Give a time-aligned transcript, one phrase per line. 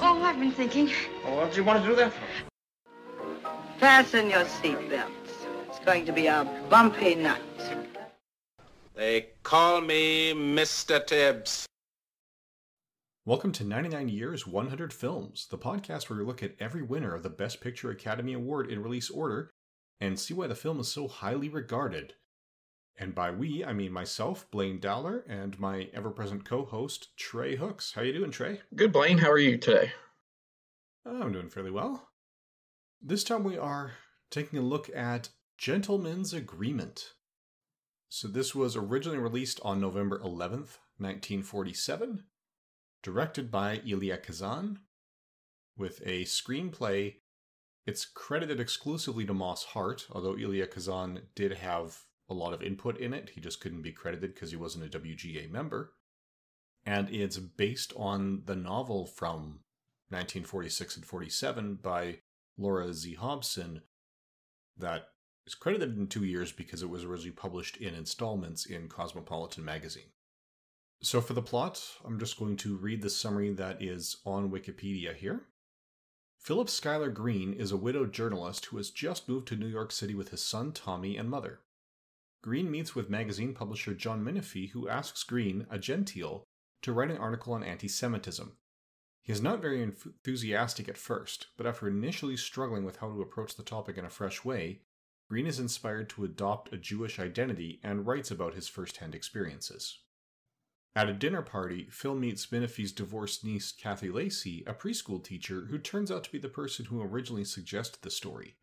[0.00, 0.90] Oh, I've been thinking.
[1.24, 2.20] Well, what do you want to do that for?
[3.78, 5.08] Fasten your seatbelts.
[5.68, 7.40] It's going to be a bumpy night.
[8.94, 11.04] They call me Mr.
[11.04, 11.66] Tibbs.
[13.24, 17.22] Welcome to 99 Years, 100 Films, the podcast where we look at every winner of
[17.22, 19.50] the Best Picture Academy Award in release order
[20.00, 22.14] and see why the film is so highly regarded.
[22.96, 27.92] And by we, I mean myself, Blaine Dowler, and my ever-present co-host, Trey Hooks.
[27.94, 28.60] How you doing, Trey?
[28.76, 29.18] Good, Blaine.
[29.18, 29.92] How are you today?
[31.04, 32.08] Oh, I'm doing fairly well.
[33.02, 33.92] This time we are
[34.30, 37.14] taking a look at Gentleman's Agreement.
[38.08, 42.24] So this was originally released on November 11th, 1947,
[43.02, 44.78] directed by Elia Kazan,
[45.76, 47.16] with a screenplay.
[47.86, 52.98] It's credited exclusively to Moss Hart, although Elia Kazan did have a lot of input
[52.98, 53.30] in it.
[53.34, 55.92] He just couldn't be credited because he wasn't a WGA member.
[56.86, 59.60] And it's based on the novel from
[60.10, 62.18] 1946 and 47 by
[62.58, 63.14] Laura Z.
[63.14, 63.82] Hobson
[64.76, 65.08] that
[65.46, 70.10] is credited in two years because it was originally published in installments in Cosmopolitan magazine.
[71.02, 75.14] So, for the plot, I'm just going to read the summary that is on Wikipedia
[75.14, 75.42] here.
[76.38, 80.14] Philip Schuyler Green is a widowed journalist who has just moved to New York City
[80.14, 81.60] with his son Tommy and mother.
[82.44, 86.44] Green meets with magazine publisher John Minifie, who asks Green, a Gentile,
[86.82, 88.58] to write an article on anti Semitism.
[89.22, 93.56] He is not very enthusiastic at first, but after initially struggling with how to approach
[93.56, 94.82] the topic in a fresh way,
[95.30, 100.00] Green is inspired to adopt a Jewish identity and writes about his first hand experiences.
[100.94, 105.78] At a dinner party, Phil meets Minifie's divorced niece, Kathy Lacey, a preschool teacher who
[105.78, 108.56] turns out to be the person who originally suggested the story.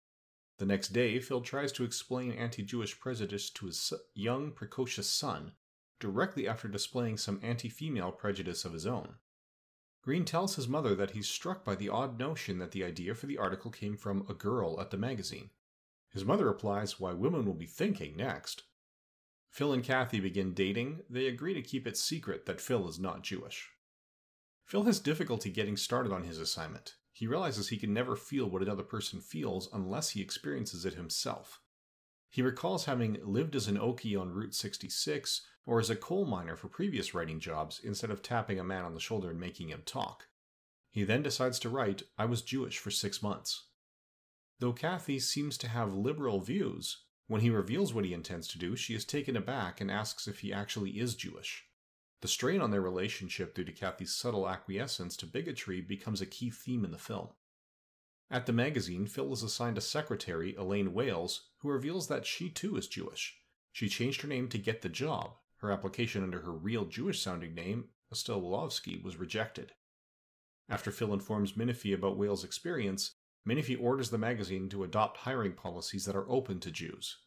[0.62, 5.54] The next day, Phil tries to explain anti Jewish prejudice to his young, precocious son,
[6.00, 9.16] directly after displaying some anti female prejudice of his own.
[10.04, 13.26] Green tells his mother that he's struck by the odd notion that the idea for
[13.26, 15.50] the article came from a girl at the magazine.
[16.12, 18.62] His mother replies why women will be thinking next.
[19.50, 21.00] Phil and Kathy begin dating.
[21.10, 23.72] They agree to keep it secret that Phil is not Jewish.
[24.64, 26.98] Phil has difficulty getting started on his assignment.
[27.22, 31.62] He realizes he can never feel what another person feels unless he experiences it himself.
[32.32, 36.56] He recalls having lived as an Okie on Route 66 or as a coal miner
[36.56, 39.84] for previous writing jobs instead of tapping a man on the shoulder and making him
[39.86, 40.30] talk.
[40.90, 43.68] He then decides to write, I was Jewish for six months.
[44.58, 48.76] Though Kathy seems to have liberal views, when he reveals what he intends to do,
[48.76, 51.66] she is taken aback and asks if he actually is Jewish.
[52.22, 56.52] The strain on their relationship due to Kathy's subtle acquiescence to bigotry becomes a key
[56.52, 57.30] theme in the film.
[58.30, 62.78] At the magazine, Phil is assigned a secretary, Elaine Wales, who reveals that she too
[62.78, 63.38] is Jewish.
[63.72, 65.36] She changed her name to get the job.
[65.58, 69.74] Her application under her real Jewish sounding name, Estelle Walovsky, was rejected.
[70.70, 73.16] After Phil informs Minifie about Wales' experience,
[73.48, 77.18] Minifie orders the magazine to adopt hiring policies that are open to Jews.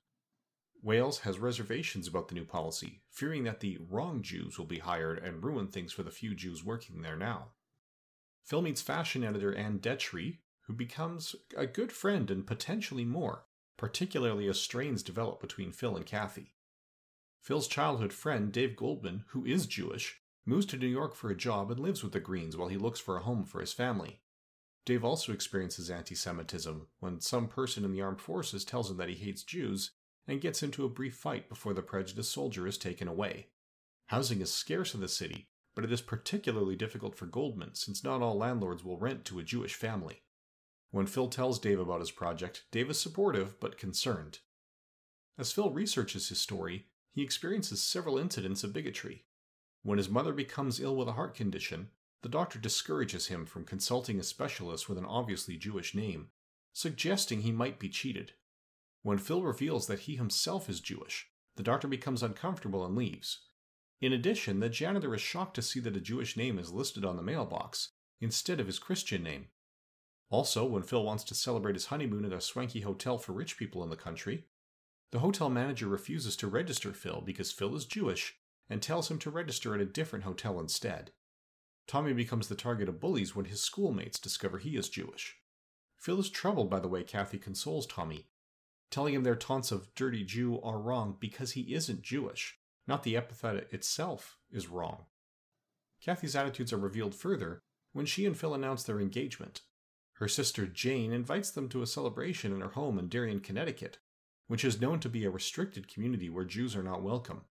[0.85, 5.19] Wales has reservations about the new policy, fearing that the wrong Jews will be hired
[5.19, 7.53] and ruin things for the few Jews working there now.
[8.45, 13.47] Phil meets fashion editor Anne Dettrey, who becomes a good friend and potentially more,
[13.79, 16.53] particularly as strains develop between Phil and Kathy.
[17.41, 21.71] Phil's childhood friend, Dave Goldman, who is Jewish, moves to New York for a job
[21.71, 24.21] and lives with the Greens while he looks for a home for his family.
[24.85, 29.09] Dave also experiences anti Semitism when some person in the armed forces tells him that
[29.09, 29.93] he hates Jews
[30.27, 33.49] and gets into a brief fight before the prejudiced soldier is taken away.
[34.07, 38.23] Housing is scarce in the city, but it is particularly difficult for Goldman since not
[38.23, 40.23] all landlords will rent to a Jewish family.
[40.91, 44.39] When Phil tells Dave about his project, Dave is supportive but concerned.
[45.37, 49.25] As Phil researches his story, he experiences several incidents of bigotry.
[49.83, 51.91] When his mother becomes ill with a heart condition,
[52.23, 56.29] the doctor discourages him from consulting a specialist with an obviously Jewish name,
[56.73, 58.33] suggesting he might be cheated.
[59.05, 63.39] When Phil reveals that he himself is Jewish, the doctor becomes uncomfortable and leaves.
[64.01, 67.17] In addition, the janitor is shocked to see that a Jewish name is listed on
[67.17, 67.91] the mailbox
[68.23, 69.49] instead of his Christian name.
[70.31, 73.83] Also, when Phil wants to celebrate his honeymoon at a swanky hotel for rich people
[73.83, 74.47] in the country,
[75.13, 78.39] the hotel manager refuses to register Phil because Phil is Jewish
[78.71, 81.11] and tells him to register at a different hotel instead.
[81.87, 85.37] Tommy becomes the target of bullies when his schoolmates discover he is Jewish.
[85.99, 88.29] Phil is troubled by the way Kathy consoles Tommy,
[88.95, 93.17] telling him their taunts of dirty Jew are wrong because he isn't Jewish, not the
[93.17, 95.07] epithet itself is wrong.
[96.01, 97.59] Kathy's attitudes are revealed further
[97.93, 99.63] when she and Phil announce their engagement.
[100.19, 103.99] Her sister Jane invites them to a celebration in her home in Darien, Connecticut,
[104.47, 107.47] which is known to be a restricted community where Jews are not welcome.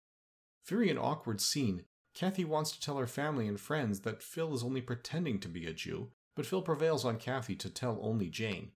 [0.63, 1.85] Fearing an awkward scene,
[2.15, 5.65] Kathy wants to tell her family and friends that Phil is only pretending to be
[5.65, 8.73] a Jew, but Phil prevails on Kathy to tell only Jane.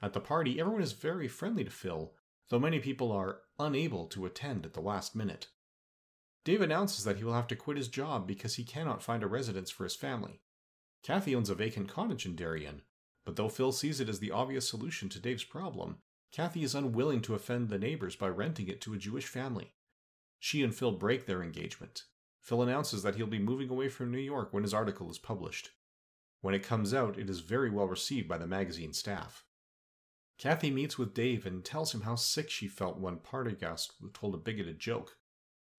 [0.00, 2.14] At the party, everyone is very friendly to Phil,
[2.48, 5.48] though many people are unable to attend at the last minute.
[6.44, 9.26] Dave announces that he will have to quit his job because he cannot find a
[9.26, 10.40] residence for his family.
[11.02, 12.82] Kathy owns a vacant cottage in Darien,
[13.24, 15.98] but though Phil sees it as the obvious solution to Dave's problem,
[16.32, 19.74] Kathy is unwilling to offend the neighbors by renting it to a Jewish family.
[20.38, 22.04] She and Phil break their engagement.
[22.40, 25.70] Phil announces that he'll be moving away from New York when his article is published.
[26.40, 29.44] When it comes out, it is very well received by the magazine staff.
[30.38, 34.34] Kathy meets with Dave and tells him how sick she felt when party guest told
[34.34, 35.16] a bigoted joke.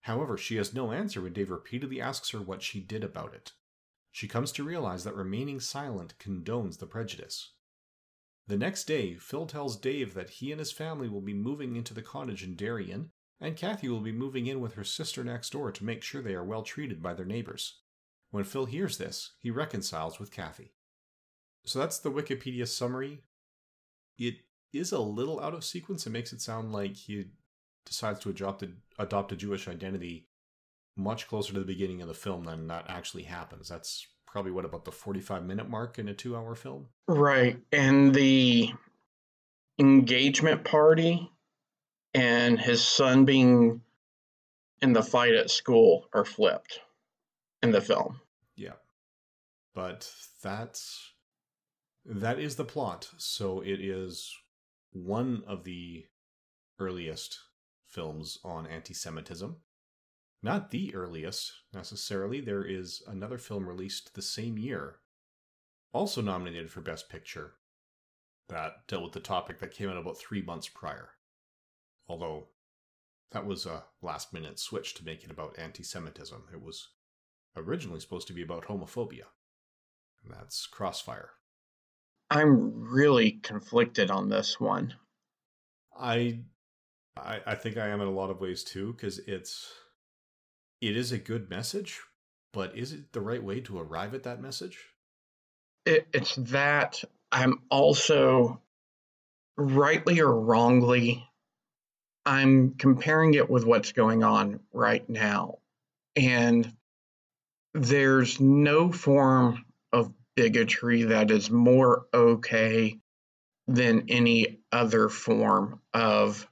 [0.02, 3.52] However, she has no answer when Dave repeatedly asks her what she did about it.
[4.12, 7.52] She comes to realize that remaining silent condones the prejudice.
[8.48, 11.94] The next day, Phil tells Dave that he and his family will be moving into
[11.94, 15.70] the cottage in Darien, and Kathy will be moving in with her sister next door
[15.72, 17.80] to make sure they are well treated by their neighbors.
[18.30, 20.74] When Phil hears this, he reconciles with Kathy.
[21.64, 23.22] So that's the Wikipedia summary.
[24.18, 24.40] It
[24.72, 26.06] is a little out of sequence.
[26.06, 27.26] It makes it sound like he
[27.84, 30.26] decides to adopt a, adopt a Jewish identity
[30.96, 33.68] much closer to the beginning of the film than that actually happens.
[33.68, 36.86] That's probably what about the 45 minute mark in a two hour film?
[37.08, 37.58] Right.
[37.72, 38.70] And the
[39.78, 41.30] engagement party
[42.14, 43.80] and his son being
[44.82, 46.80] in the fight at school are flipped
[47.62, 48.20] in the film.
[48.56, 48.74] Yeah.
[49.74, 50.10] But
[50.42, 51.12] that's
[52.04, 53.08] that is the plot.
[53.18, 54.34] So it is
[54.92, 56.06] one of the
[56.78, 57.38] earliest
[57.86, 59.56] films on anti Semitism.
[60.42, 62.40] Not the earliest, necessarily.
[62.40, 64.96] There is another film released the same year,
[65.92, 67.54] also nominated for Best Picture,
[68.48, 71.10] that dealt with the topic that came out about three months prior.
[72.08, 72.48] Although
[73.32, 76.44] that was a last minute switch to make it about anti Semitism.
[76.52, 76.88] It was
[77.56, 79.26] originally supposed to be about homophobia.
[80.24, 81.30] And that's Crossfire.
[82.30, 84.94] I'm really conflicted on this one.
[85.98, 86.40] I
[87.16, 89.72] I, I think I am in a lot of ways too, because it's
[90.80, 92.00] it is a good message,
[92.52, 94.78] but is it the right way to arrive at that message?
[95.84, 98.60] It, it's that I'm also
[99.56, 101.26] rightly or wrongly
[102.24, 105.58] I'm comparing it with what's going on right now.
[106.16, 106.72] And
[107.72, 112.98] there's no form of bigotry that is more okay
[113.66, 116.48] than any other form of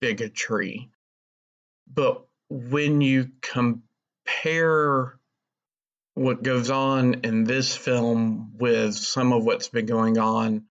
[0.00, 0.90] bigotry.
[1.92, 5.18] But when you compare
[6.14, 10.66] what goes on in this film with some of what's been going on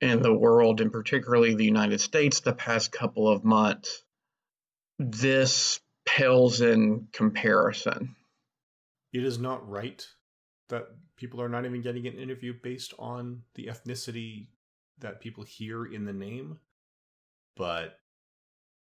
[0.00, 4.04] in the world, and particularly the United States, the past couple of months,
[4.98, 8.14] this pales in comparison.
[9.12, 10.06] It is not right
[10.68, 14.48] that people are not even getting an interview based on the ethnicity
[14.98, 16.58] that people hear in the name,
[17.56, 17.98] but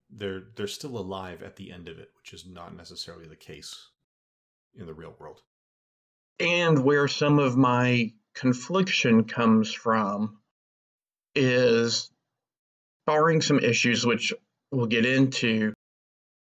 [0.10, 3.90] they're they're still alive at the end of it, which is not necessarily the case
[4.76, 5.42] in the real world.
[6.40, 10.40] And where some of my confliction comes from
[11.34, 12.12] is
[13.06, 14.34] barring some issues which
[14.72, 15.74] we'll get into,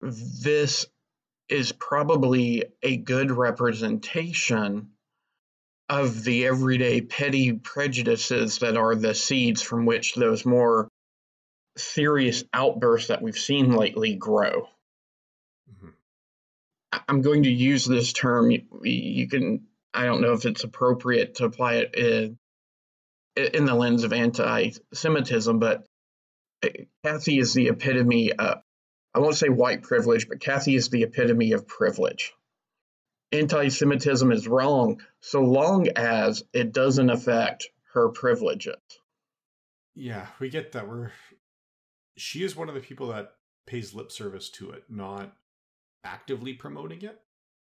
[0.00, 0.86] this
[1.48, 4.90] is probably a good representation
[5.90, 10.88] of the everyday petty prejudices that are the seeds from which those more
[11.76, 14.68] serious outbursts that we've seen lately grow.
[15.68, 15.88] Mm-hmm.
[17.08, 18.52] I'm going to use this term.
[18.52, 22.38] You, can, I don't know if it's appropriate to apply it in,
[23.34, 25.84] in the lens of anti Semitism, but
[26.64, 26.68] uh,
[27.04, 28.58] Kathy is the epitome of,
[29.12, 32.32] I won't say white privilege, but Kathy is the epitome of privilege.
[33.32, 38.76] Anti Semitism is wrong so long as it doesn't affect her privileges.
[39.94, 40.88] Yeah, we get that.
[40.88, 41.12] We're
[42.16, 43.32] she is one of the people that
[43.66, 45.32] pays lip service to it, not
[46.04, 47.20] actively promoting it,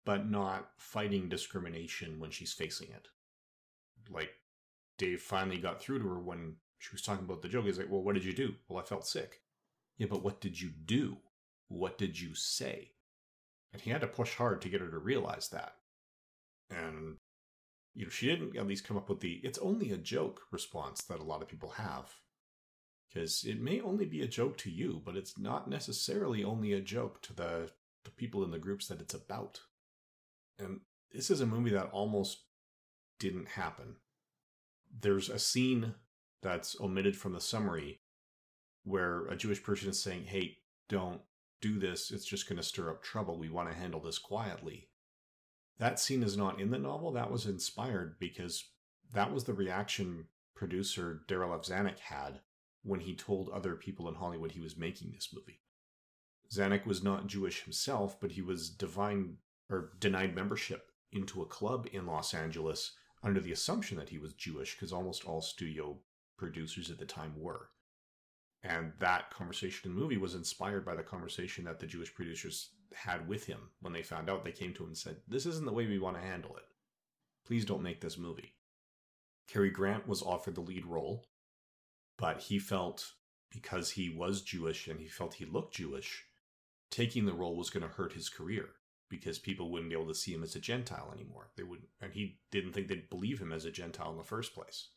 [0.06, 3.08] but not fighting discrimination when she's facing it.
[4.10, 4.32] Like
[4.98, 7.66] Dave finally got through to her when she was talking about the joke.
[7.66, 8.56] He's like, Well, what did you do?
[8.68, 9.42] Well, I felt sick.
[9.98, 11.18] Yeah, but what did you do?
[11.68, 12.92] What did you say?
[13.72, 15.76] And he had to push hard to get her to realize that.
[16.70, 17.18] And
[17.96, 21.04] you know, she didn't at least come up with the it's only a joke response
[21.04, 22.16] that a lot of people have.
[23.08, 26.82] Because it may only be a joke to you, but it's not necessarily only a
[26.82, 27.72] joke to the,
[28.04, 29.62] the people in the groups that it's about.
[30.60, 32.44] And this is a movie that almost
[33.20, 33.96] didn't happen.
[35.02, 35.96] There's a scene
[36.44, 38.00] that's omitted from the summary
[38.84, 40.58] where a Jewish person is saying, Hey,
[40.88, 41.22] don't
[41.62, 42.12] do this.
[42.12, 43.38] It's just going to stir up trouble.
[43.38, 44.90] We want to handle this quietly.
[45.78, 47.12] That scene is not in the novel.
[47.12, 48.66] That was inspired because
[49.14, 50.26] that was the reaction
[50.56, 51.64] producer Darryl F.
[51.64, 52.42] Zanuck had
[52.84, 55.62] when he told other people in Hollywood he was making this movie.
[56.52, 59.38] Zanuck was not Jewish himself, but he was divine
[59.70, 64.34] or denied membership into a club in Los Angeles under the assumption that he was
[64.34, 65.98] Jewish, because almost all studio
[66.38, 67.70] producers at the time were.
[68.64, 72.72] And that conversation in the movie was inspired by the conversation that the Jewish producers
[72.94, 74.44] had with him when they found out.
[74.44, 76.64] They came to him and said, This isn't the way we want to handle it.
[77.46, 78.54] Please don't make this movie.
[79.48, 81.26] Cary Grant was offered the lead role,
[82.18, 83.14] but he felt
[83.50, 86.26] because he was Jewish and he felt he looked Jewish,
[86.92, 88.70] taking the role was going to hurt his career
[89.10, 91.50] because people wouldn't be able to see him as a Gentile anymore.
[91.58, 94.54] They would, and he didn't think they'd believe him as a Gentile in the first
[94.54, 94.90] place.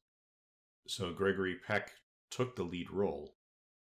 [0.87, 1.93] So Gregory Peck
[2.31, 3.37] took the lead role.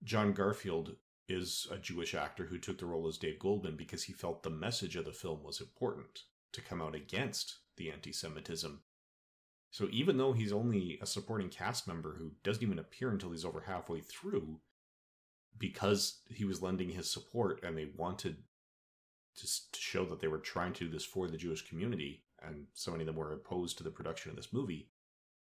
[0.04, 0.97] John Garfield
[1.28, 4.50] is a Jewish actor who took the role as Dave Goldman because he felt the
[4.50, 8.82] message of the film was important to come out against the anti Semitism.
[9.71, 13.44] So even though he's only a supporting cast member who doesn't even appear until he's
[13.44, 14.61] over halfway through,
[15.56, 18.37] because he was lending his support and they wanted
[19.35, 22.66] just to show that they were trying to do this for the Jewish community, and
[22.75, 24.90] so many of them were opposed to the production of this movie,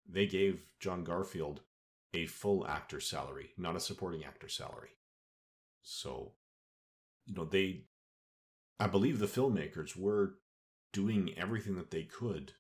[0.08, 1.60] they gave John Garfield
[2.14, 4.90] a full actor salary, not a supporting actor salary.
[5.82, 6.32] So,
[7.26, 7.84] you know, they,
[8.80, 10.36] I believe the filmmakers were
[10.92, 12.52] doing everything that they could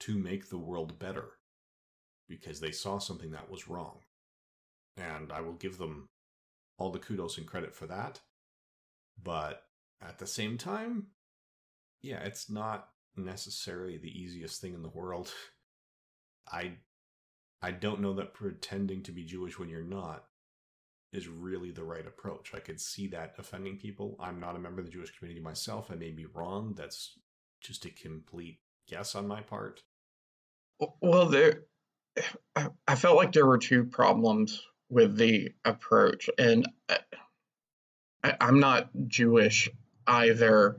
[0.00, 1.32] to make the world better
[2.28, 4.00] because they saw something that was wrong.
[4.96, 6.08] And I will give them
[6.78, 8.20] all the kudos and credit for that.
[9.22, 9.62] But
[10.02, 11.08] at the same time,
[12.02, 15.32] yeah, it's not necessarily the easiest thing in the world.
[16.48, 16.74] I
[17.62, 20.24] I don't know that pretending to be Jewish when you're not
[21.12, 22.52] is really the right approach.
[22.54, 24.16] I could see that offending people.
[24.20, 25.90] I'm not a member of the Jewish community myself.
[25.90, 26.74] I may be wrong.
[26.76, 27.18] That's
[27.60, 28.58] just a complete
[28.88, 29.82] guess on my part.
[31.00, 31.62] Well, there,
[32.86, 36.98] I felt like there were two problems with the approach, and uh,
[38.22, 39.70] I, I'm not Jewish
[40.06, 40.78] either.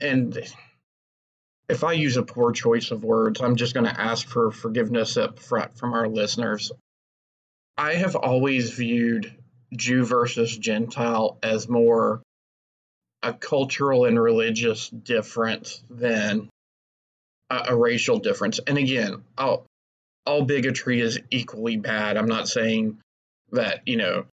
[0.00, 0.38] And
[1.68, 5.16] if I use a poor choice of words, I'm just going to ask for forgiveness
[5.16, 6.70] up front from our listeners.
[7.76, 9.34] I have always viewed
[9.74, 12.22] Jew versus Gentile as more
[13.22, 16.48] a cultural and religious difference than
[17.50, 18.60] a, a racial difference.
[18.64, 19.66] And again, all,
[20.24, 22.16] all bigotry is equally bad.
[22.16, 22.98] I'm not saying
[23.50, 24.26] that, you know,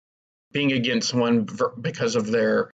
[0.51, 1.47] being against one
[1.81, 2.69] because of their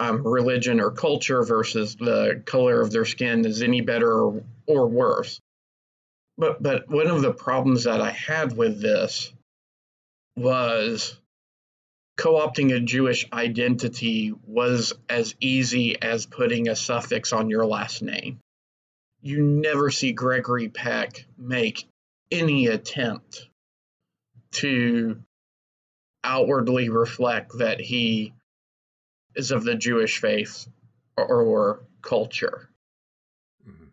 [0.00, 4.88] um, religion or culture versus the color of their skin is any better or, or
[4.88, 5.38] worse.
[6.38, 9.30] But but one of the problems that I had with this
[10.36, 11.14] was
[12.16, 18.38] co-opting a Jewish identity was as easy as putting a suffix on your last name.
[19.20, 21.86] You never see Gregory Peck make
[22.30, 23.46] any attempt
[24.52, 25.20] to
[26.24, 28.32] outwardly reflect that he
[29.34, 30.66] is of the Jewish faith
[31.16, 32.68] or, or culture.
[33.68, 33.84] Mm-hmm.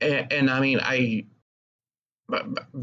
[0.00, 1.26] And, and I mean, I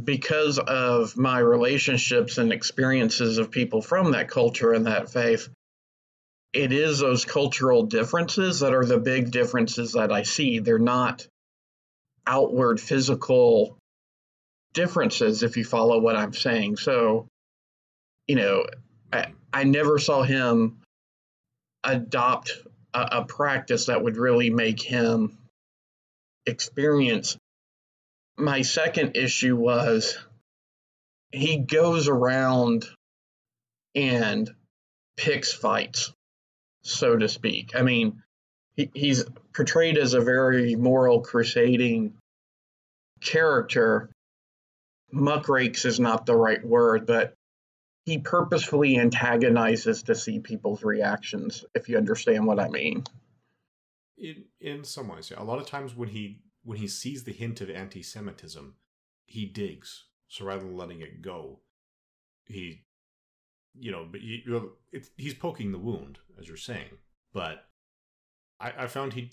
[0.04, 5.50] because of my relationships and experiences of people from that culture and that faith,
[6.54, 10.60] it is those cultural differences that are the big differences that I see.
[10.60, 11.28] They're not
[12.26, 13.78] outward physical
[14.74, 16.78] differences, if you follow what I'm saying.
[16.78, 17.28] So,
[18.28, 18.66] you know,
[19.12, 20.79] I, I never saw him
[21.84, 22.54] adopt
[22.94, 25.38] a, a practice that would really make him
[26.46, 27.38] experience.
[28.38, 30.18] My second issue was
[31.32, 32.86] he goes around
[33.96, 34.50] and
[35.18, 36.12] picks fights,
[36.82, 37.76] so to speak.
[37.76, 38.24] I mean,
[38.76, 42.14] he, he's portrayed as a very moral, crusading
[43.22, 44.10] character.
[45.14, 47.34] Muckrakes is not the right word, but
[48.06, 53.04] he purposefully antagonizes to see people's reactions if you understand what i mean.
[54.18, 55.42] In in some ways yeah.
[55.42, 58.76] A lot of times when he when he sees the hint of anti-semitism
[59.26, 60.06] he digs.
[60.28, 61.60] So rather than letting it go
[62.46, 62.86] he
[63.74, 64.72] you know but you,
[65.16, 66.98] he's poking the wound as you're saying.
[67.34, 67.66] But
[68.60, 69.32] i i found he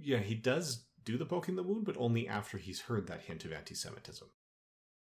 [0.00, 3.44] yeah he does do the poking the wound, but only after he's heard that hint
[3.44, 4.28] of anti-Semitism.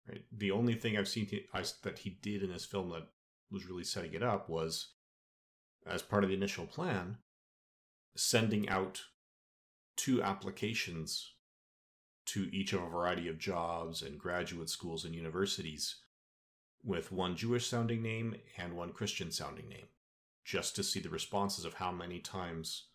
[0.08, 0.24] Right.
[0.32, 3.06] The only thing I've seen I, that he did in this film that
[3.50, 4.94] was really setting it up was,
[5.86, 7.18] as part of the initial plan,
[8.16, 9.02] sending out
[9.96, 11.34] two applications
[12.26, 15.96] to each of a variety of jobs and graduate schools and universities
[16.82, 19.88] with one Jewish sounding name and one Christian sounding name,
[20.44, 22.86] just to see the responses of how many times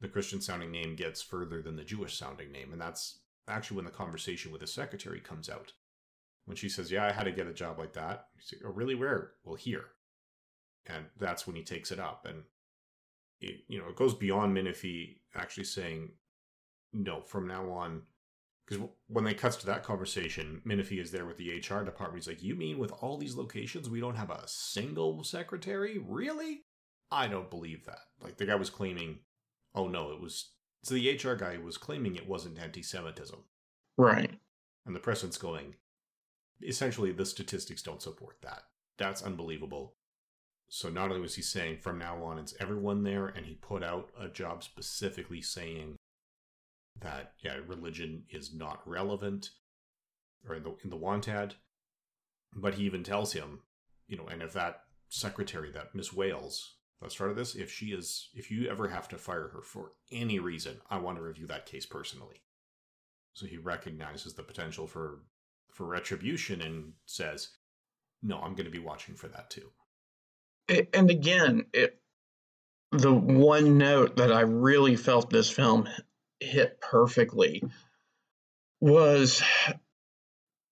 [0.00, 2.72] the Christian sounding name gets further than the Jewish sounding name.
[2.72, 5.72] And that's actually when the conversation with the secretary comes out.
[6.50, 8.26] When she says, Yeah, I had to get a job like that.
[8.34, 8.96] He's like, Oh, really?
[8.96, 9.34] Where?
[9.44, 9.84] Well, here.
[10.84, 12.26] And that's when he takes it up.
[12.28, 12.42] And,
[13.40, 16.10] it, you know, it goes beyond Minifie actually saying,
[16.92, 18.02] No, from now on,
[18.66, 22.16] because when they cuts to that conversation, Minifie is there with the HR department.
[22.24, 25.98] He's like, "You mean with all these locations, we don't have a single secretary?
[25.98, 26.62] Really?
[27.10, 29.20] I don't believe that." Like the guy was claiming,
[29.74, 30.52] "Oh no, it was."
[30.84, 33.40] So the HR guy was claiming it wasn't anti-Semitism,
[33.96, 34.38] right?
[34.86, 35.74] And the president's going,
[36.62, 38.62] essentially, the statistics don't support that.
[38.98, 39.94] That's unbelievable.
[40.68, 43.82] So not only was he saying from now on it's everyone there, and he put
[43.82, 45.96] out a job specifically saying
[47.00, 49.50] that yeah, religion is not relevant,
[50.48, 51.54] or in the in the want ad.
[52.54, 53.60] But he even tells him,
[54.06, 58.28] you know, and if that secretary, that Miss Wales, that started this, if she is,
[58.34, 61.66] if you ever have to fire her for any reason, I want to review that
[61.66, 62.42] case personally.
[63.34, 65.20] So he recognizes the potential for
[65.72, 67.48] for retribution and says,
[68.22, 69.70] "No, I'm going to be watching for that too."
[70.92, 72.00] And again, it
[72.92, 75.88] the one note that I really felt this film
[76.40, 77.62] hit perfectly
[78.80, 79.42] was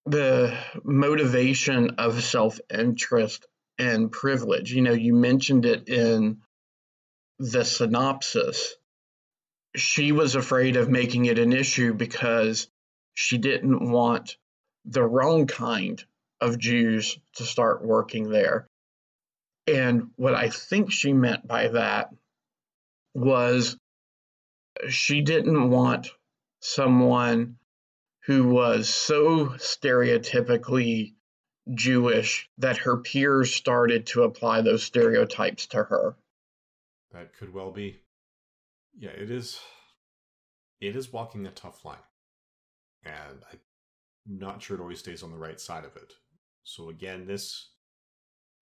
[0.07, 3.47] the motivation of self interest
[3.79, 4.73] and privilege.
[4.73, 6.39] You know, you mentioned it in
[7.39, 8.75] the synopsis.
[9.77, 12.69] She was afraid of making it an issue because
[13.15, 14.37] she didn't want
[14.85, 16.03] the wrong kind
[16.41, 18.69] of Jews to start working there.
[19.67, 22.11] And what I think she meant by that
[23.15, 23.77] was
[24.89, 26.09] she didn't want
[26.61, 27.57] someone
[28.25, 31.15] who was so stereotypically
[31.75, 36.17] Jewish that her peers started to apply those stereotypes to her.
[37.13, 38.01] That could well be.
[38.99, 39.61] Yeah, it is.
[40.81, 41.97] It is walking a tough line.
[43.05, 43.59] And I'm
[44.29, 46.13] not sure it always stays on the right side of it.
[46.63, 47.71] So again, this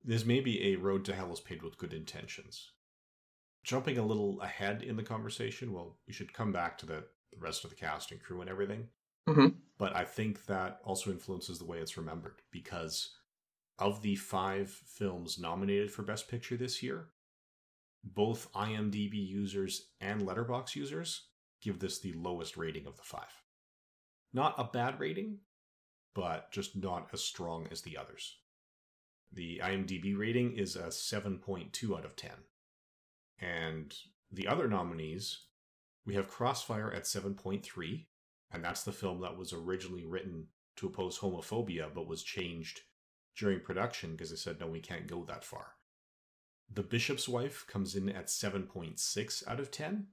[0.05, 2.71] this may be a road to hell is paved with good intentions
[3.67, 7.39] jumping a little ahead in the conversation, well, we should come back to the, the
[7.39, 8.87] rest of the cast and crew and everything.
[9.29, 9.49] Mm-hmm.
[9.77, 13.17] But I think that also influences the way it's remembered because
[13.81, 17.09] of the five films nominated for Best Picture this year,
[18.05, 21.23] both IMDb users and Letterboxd users
[21.61, 23.43] give this the lowest rating of the five.
[24.33, 25.39] Not a bad rating,
[26.17, 28.37] but just not as strong as the others.
[29.31, 32.31] The IMDb rating is a 7.2 out of 10.
[33.39, 33.95] And
[34.33, 35.41] the other nominees,
[36.07, 38.07] we have Crossfire at 7.3,
[38.51, 42.81] and that's the film that was originally written to oppose homophobia but was changed
[43.37, 45.73] during production because they said, no, we can't go that far.
[46.73, 50.07] The Bishop's Wife comes in at 7.6 out of 10.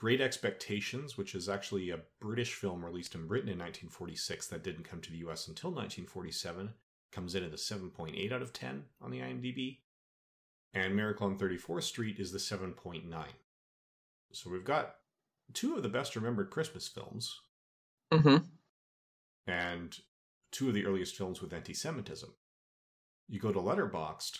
[0.00, 4.88] Great Expectations, which is actually a British film released in Britain in 1946 that didn't
[4.88, 6.70] come to the US until 1947,
[7.12, 9.78] comes in at a 7.8 out of 10 on the IMDb
[10.72, 13.02] and Miracle on 34th Street is the 7.9.
[14.32, 14.96] So we've got
[15.52, 17.40] two of the best remembered Christmas films.
[18.12, 18.44] Mm-hmm.
[19.46, 19.98] And
[20.52, 22.32] two of the earliest films with anti Semitism.
[23.28, 24.38] You go to Letterboxd,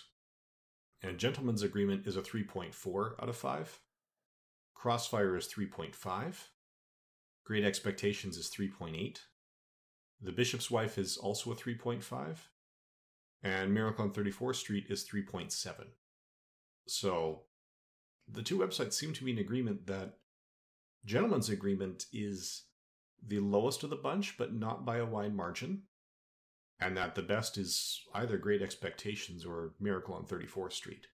[1.02, 3.80] and Gentleman's Agreement is a 3.4 out of 5.
[4.80, 6.34] Crossfire is 3.5.
[7.44, 9.18] Great Expectations is 3.8.
[10.22, 12.36] The Bishop's Wife is also a 3.5.
[13.42, 15.74] And Miracle on 34th Street is 3.7.
[16.86, 17.42] So
[18.26, 20.14] the two websites seem to be in agreement that
[21.04, 22.62] Gentleman's Agreement is
[23.22, 25.82] the lowest of the bunch, but not by a wide margin.
[26.80, 31.06] And that the best is either Great Expectations or Miracle on 34th Street.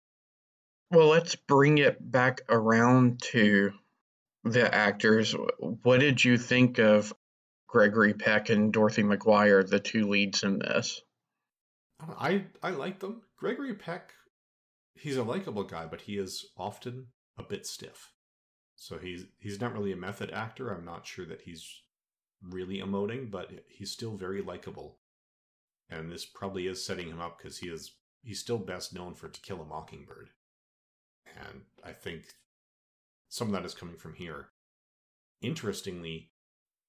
[0.91, 3.73] Well, let's bring it back around to
[4.45, 5.35] the actors.
[5.59, 7.13] What did you think of
[7.67, 11.01] Gregory Peck and Dorothy McGuire, the two leads in this?
[12.01, 13.23] I I like them.
[13.37, 14.13] Gregory Peck
[14.99, 18.13] he's a likable guy, but he is often a bit stiff.
[18.77, 20.71] So he's he's not really a method actor.
[20.71, 21.83] I'm not sure that he's
[22.43, 24.99] really emoting, but he's still very likable.
[25.89, 29.29] And this probably is setting him up because he is he's still best known for
[29.29, 30.31] To Kill a Mockingbird.
[31.37, 32.25] And I think
[33.29, 34.49] some of that is coming from here.
[35.43, 36.31] interestingly,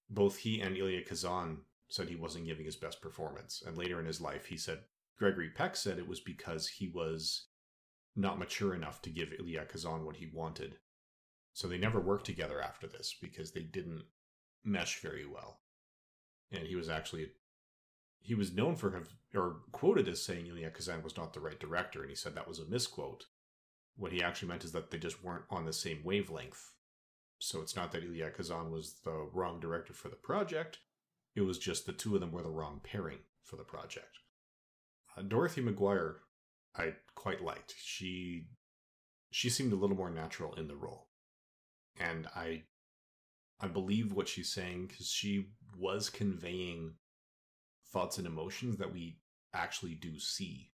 [0.09, 3.61] both he and Elia Kazan said he wasn't giving his best performance.
[3.65, 4.79] And later in his life, he said
[5.17, 7.47] Gregory Peck said it was because he was
[8.15, 10.77] not mature enough to give Elia Kazan what he wanted.
[11.53, 14.03] So they never worked together after this because they didn't
[14.63, 15.61] mesh very well.
[16.51, 17.31] And he was actually
[18.19, 21.59] he was known for have or quoted as saying Elia Kazan was not the right
[21.59, 23.25] director, and he said that was a misquote.
[23.97, 26.71] What he actually meant is that they just weren't on the same wavelength.
[27.39, 30.79] So it's not that Elia Kazan was the wrong director for the project,
[31.37, 34.17] it was just the two of them were the wrong pairing for the project.
[35.15, 36.15] Uh, Dorothy McGuire,
[36.75, 37.75] I quite liked.
[37.77, 38.47] She
[39.29, 41.09] she seemed a little more natural in the role,
[41.99, 42.63] and I
[43.59, 46.95] I believe what she's saying because she was conveying
[47.93, 49.19] thoughts and emotions that we
[49.53, 50.71] actually do see.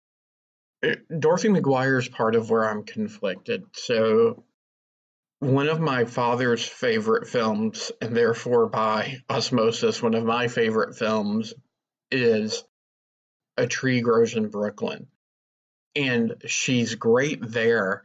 [0.82, 3.66] Dorothy McGuire is part of where I'm conflicted.
[3.74, 4.44] So,
[5.40, 11.54] one of my father's favorite films, and therefore by osmosis, one of my favorite films,
[12.12, 12.64] is
[13.58, 15.08] A Tree Grows in Brooklyn.
[15.96, 18.04] And she's great there.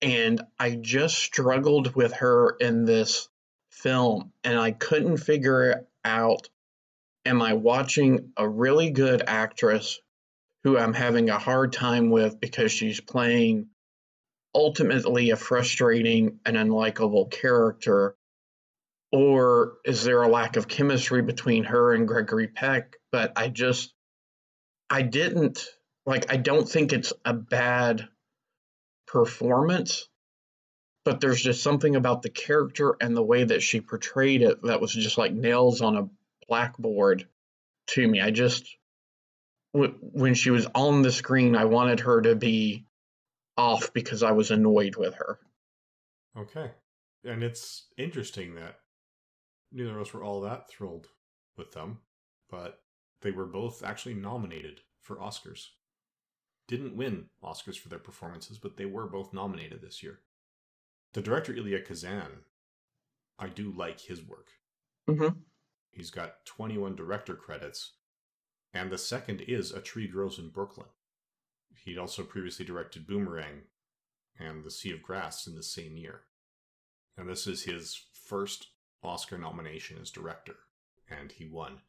[0.00, 3.28] And I just struggled with her in this
[3.70, 6.48] film, and I couldn't figure out
[7.26, 10.00] am I watching a really good actress
[10.64, 13.68] who I'm having a hard time with because she's playing
[14.54, 18.16] ultimately a frustrating and unlikable character?
[19.12, 22.96] Or is there a lack of chemistry between her and Gregory Peck?
[23.10, 23.94] But I just,
[24.90, 25.64] I didn't,
[26.04, 28.08] like, I don't think it's a bad
[29.06, 30.08] performance,
[31.04, 34.80] but there's just something about the character and the way that she portrayed it that
[34.80, 36.08] was just like nails on a
[36.48, 37.26] blackboard
[37.88, 38.20] to me.
[38.20, 38.66] I just,
[40.00, 42.86] when she was on the screen, I wanted her to be
[43.56, 45.38] off because I was annoyed with her.
[46.36, 46.70] Okay.
[47.24, 48.76] And it's interesting that
[49.72, 51.08] neither of us were all that thrilled
[51.56, 51.98] with them,
[52.50, 52.80] but
[53.22, 55.66] they were both actually nominated for Oscars.
[56.68, 60.20] Didn't win Oscars for their performances, but they were both nominated this year.
[61.14, 62.44] The director Elia Kazan,
[63.38, 64.48] I do like his work.
[65.08, 65.38] Mm-hmm.
[65.90, 67.94] He's got 21 director credits,
[68.72, 70.88] and the second is A Tree Grows in Brooklyn.
[71.84, 73.62] He'd also previously directed Boomerang
[74.38, 76.22] and The Sea of Grass in the same year.
[77.16, 78.68] And this is his first
[79.02, 80.56] Oscar nomination as director,
[81.08, 81.80] and he won.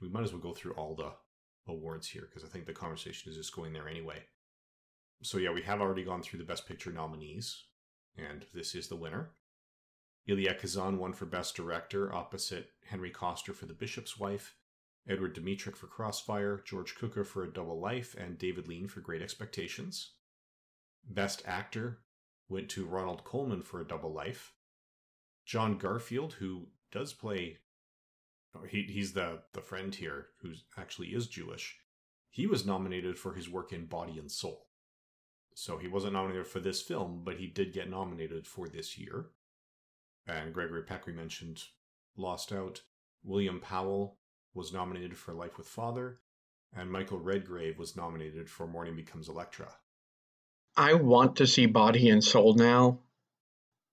[0.00, 1.12] We might as well go through all the
[1.70, 4.24] awards here because I think the conversation is just going there anyway.
[5.22, 7.64] So, yeah, we have already gone through the Best Picture nominees,
[8.16, 9.30] and this is the winner.
[10.28, 14.56] Elia Kazan won for Best Director opposite Henry Koster for The Bishop's Wife,
[15.08, 19.22] Edward Dmytryk for Crossfire, George Cukor for A Double Life, and David Lean for Great
[19.22, 20.12] Expectations.
[21.08, 22.00] Best Actor
[22.48, 24.52] went to Ronald Colman for A Double Life.
[25.44, 27.58] John Garfield, who does play,
[28.68, 31.78] he, he's the, the friend here who actually is Jewish,
[32.30, 34.68] he was nominated for his work in Body and Soul.
[35.54, 39.30] So he wasn't nominated for this film, but he did get nominated for this year
[40.26, 41.64] and Gregory Peck, we mentioned,
[42.16, 42.82] lost out.
[43.24, 44.18] William Powell
[44.54, 46.18] was nominated for Life with Father,
[46.74, 49.72] and Michael Redgrave was nominated for Morning Becomes Electra.
[50.76, 53.00] I want to see Body and Soul now.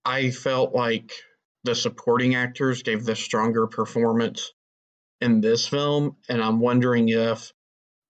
[0.05, 1.11] I felt like
[1.63, 4.53] the supporting actors gave the stronger performance
[5.21, 7.53] in this film, and I'm wondering if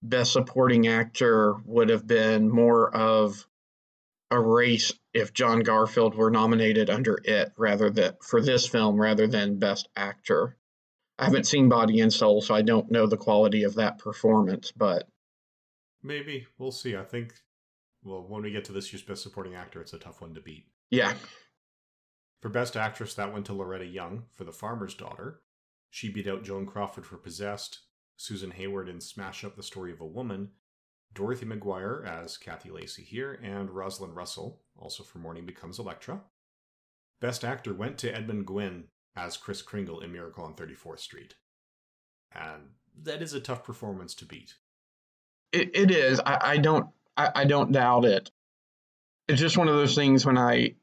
[0.02, 3.46] Best Supporting Actor would have been more of
[4.30, 9.26] a race if John Garfield were nominated under it rather than for this film rather
[9.26, 10.56] than Best Actor.
[11.20, 14.72] I haven't seen Body and Soul, so I don't know the quality of that performance,
[14.72, 15.06] but
[16.02, 16.96] maybe we'll see.
[16.96, 17.34] I think
[18.02, 20.40] well, when we get to this year's Best Supporting Actor, it's a tough one to
[20.40, 20.66] beat.
[20.90, 21.14] Yeah.
[22.40, 25.42] For Best Actress, that went to Loretta Young for The Farmer's Daughter.
[25.90, 27.80] She beat out Joan Crawford for Possessed,
[28.16, 30.50] Susan Hayward in Smash Up the Story of a Woman,
[31.12, 36.22] Dorothy McGuire as Kathy Lacey here, and Rosalind Russell, also for Morning Becomes Electra.
[37.20, 38.84] Best Actor went to Edmund Gwenn
[39.20, 41.34] as Kris Kringle in Miracle on 34th Street.
[42.32, 42.70] And
[43.02, 44.54] that is a tough performance to beat.
[45.52, 46.20] It, it is.
[46.20, 46.86] I, I don't.
[47.16, 48.30] I, I don't doubt it.
[49.28, 50.74] It's just one of those things when I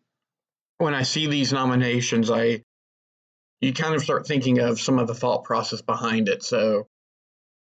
[0.77, 2.63] when I see these nominations, I
[3.61, 6.43] you kind of start thinking of some of the thought process behind it.
[6.43, 6.87] So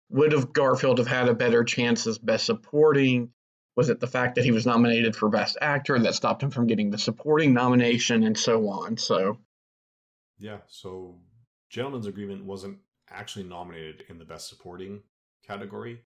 [0.09, 3.31] would have Garfield have had a better chance as best supporting?
[3.75, 6.67] Was it the fact that he was nominated for best actor that stopped him from
[6.67, 8.97] getting the supporting nomination and so on?
[8.97, 9.39] So
[10.39, 11.19] Yeah, so
[11.69, 12.77] Gentleman's Agreement wasn't
[13.09, 15.01] actually nominated in the best supporting
[15.45, 15.99] category.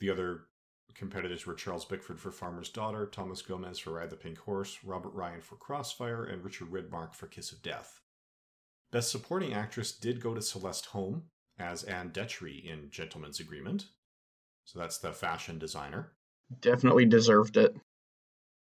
[0.00, 0.42] The other
[0.94, 5.14] competitors were Charles Bickford for Farmer's Daughter, Thomas Gomez for Ride the Pink Horse, Robert
[5.14, 8.00] Ryan for Crossfire, and Richard Widmark for Kiss of Death.
[8.92, 11.24] Best Supporting Actress did go to Celeste Holm
[11.58, 13.86] as Anne Detchery in Gentleman's Agreement.
[14.64, 16.12] So that's the fashion designer.
[16.60, 17.76] Definitely deserved it.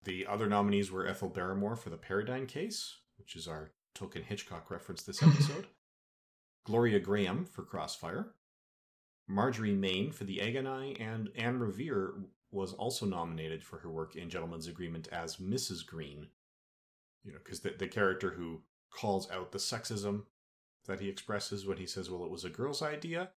[0.03, 4.71] The other nominees were Ethel Barrymore for The Paradine Case, which is our token Hitchcock
[4.71, 5.67] reference this episode,
[6.65, 8.33] Gloria Grahame for Crossfire,
[9.27, 12.13] Marjorie Main for The Egg and I, and Anne Revere
[12.51, 15.85] was also nominated for her work in Gentleman's Agreement as Mrs.
[15.85, 16.27] Green.
[17.23, 20.23] You know, because the, the character who calls out the sexism
[20.87, 23.29] that he expresses when he says, well, it was a girl's idea.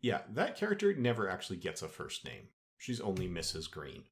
[0.00, 2.48] Yeah, that character never actually gets a first name.
[2.78, 3.70] She's only Mrs.
[3.70, 4.04] Green.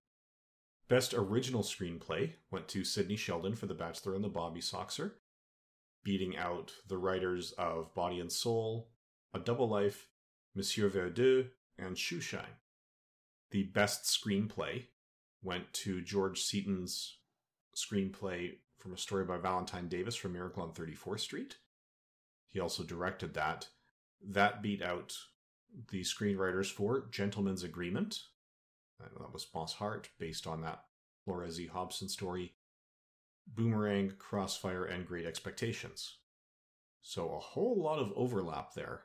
[0.88, 5.12] Best Original Screenplay went to Sidney Sheldon for The Bachelor and the Bobby Soxer,
[6.04, 8.90] beating out the writers of Body and Soul,
[9.32, 10.08] A Double Life,
[10.54, 12.58] Monsieur Verdoux, and Shoeshine.
[13.50, 14.84] The Best Screenplay
[15.42, 17.18] went to George Seaton's
[17.76, 21.56] screenplay from a story by Valentine Davies from Miracle on 34th Street.
[22.50, 23.68] He also directed that.
[24.22, 25.14] That beat out
[25.90, 28.20] the screenwriters for Gentleman's Agreement.
[29.00, 30.84] That was Moss Hart, based on that
[31.26, 31.66] Laura Z.
[31.66, 32.52] Hobson story.
[33.46, 36.18] Boomerang, Crossfire, and Great Expectations.
[37.02, 39.02] So a whole lot of overlap there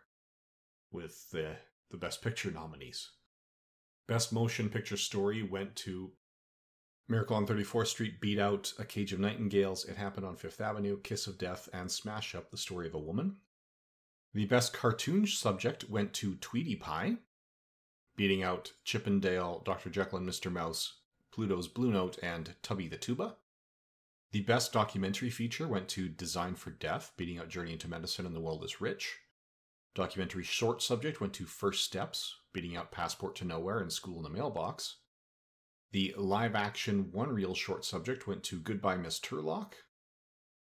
[0.92, 1.56] with the,
[1.92, 3.10] the Best Picture nominees.
[4.08, 6.12] Best Motion Picture Story went to
[7.08, 11.00] Miracle on 34th Street beat out A Cage of Nightingales, It Happened on Fifth Avenue,
[11.02, 13.38] Kiss of Death, and Smash Up, The Story of a Woman.
[14.34, 17.18] The best cartoon subject went to Tweety Pie,
[18.16, 19.90] beating out Chip 'n Dale, Dr.
[19.90, 20.52] Jekyll and Mr.
[20.52, 21.00] Mouse,
[21.32, 23.38] Pluto's Blue Note, and Tubby the Tuba.
[24.32, 28.36] The best documentary feature went to Design for Death, beating out Journey into Medicine and
[28.36, 29.18] The World is Rich.
[29.96, 34.24] Documentary short subject went to First Steps, beating out Passport to Nowhere and School in
[34.24, 34.98] the Mailbox.
[35.92, 39.74] The live action one reel short subject went to Goodbye Miss Turlock.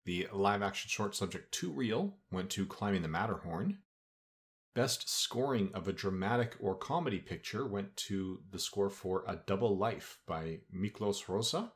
[0.03, 3.77] The live action short subject two reel went to Climbing the Matterhorn.
[4.73, 9.77] Best scoring of a dramatic or comedy picture went to the score for A Double
[9.77, 11.71] Life by Miklos Rozsa.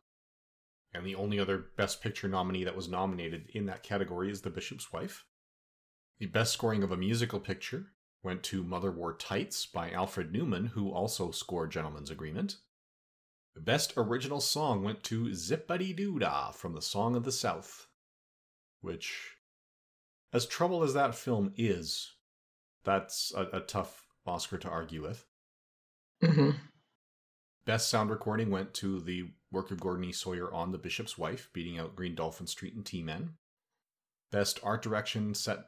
[0.94, 4.50] And the only other Best Picture nominee that was nominated in that category is The
[4.50, 5.26] Bishop's Wife.
[6.20, 7.88] The best scoring of a musical picture
[8.24, 12.58] went to Mother Wore Tights by Alfred Newman, who also scored Gentleman's Agreement.
[13.56, 17.88] The best original song went to Zip-a-Dee-Doo-Dah from the Song of the South,
[18.82, 19.36] which,
[20.34, 22.16] as troubled as that film is,
[22.84, 25.26] that's a, a tough Oscar to argue with.
[26.24, 26.52] Mm-hmm.
[27.66, 30.12] Best sound recording went to the work of Gordon E.
[30.12, 33.32] Sawyer on The Bishop's Wife, beating out Green Dolphin Street and T-Men.
[34.32, 35.66] Best art direction, set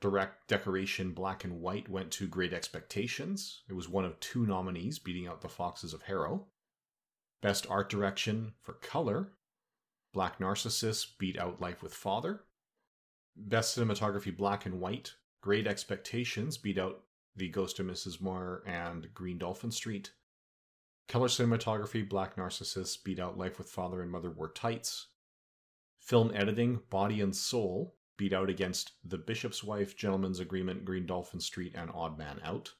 [0.00, 3.62] direct decoration, black and white went to Great Expectations.
[3.68, 6.46] It was one of two nominees, beating out The Foxes of Harrow.
[7.40, 9.32] Best art direction for color,
[10.12, 12.44] Black Narcissus beat out Life with Father.
[13.36, 17.02] Best cinematography, black and white, Great Expectations beat out
[17.34, 18.20] The Ghost of Mrs.
[18.22, 20.12] Muir and Green Dolphin Street.
[21.08, 25.08] Color cinematography, Black Narcissus beat out Life with Father and Mother Wore Tights.
[25.98, 31.40] Film editing, Body and Soul beat out against The Bishop's Wife, Gentleman's Agreement, Green Dolphin
[31.40, 32.74] Street, and Odd Man Out.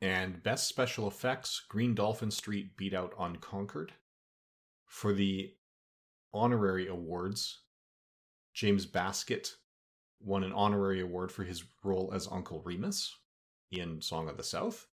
[0.00, 3.92] And Best Special Effects, Green Dolphin Street beat out Unconquered.
[4.86, 5.54] For the
[6.32, 7.62] honorary awards,
[8.52, 9.56] James Baskett
[10.20, 13.16] won an honorary award for his role as Uncle Remus
[13.70, 14.86] in Song of the South.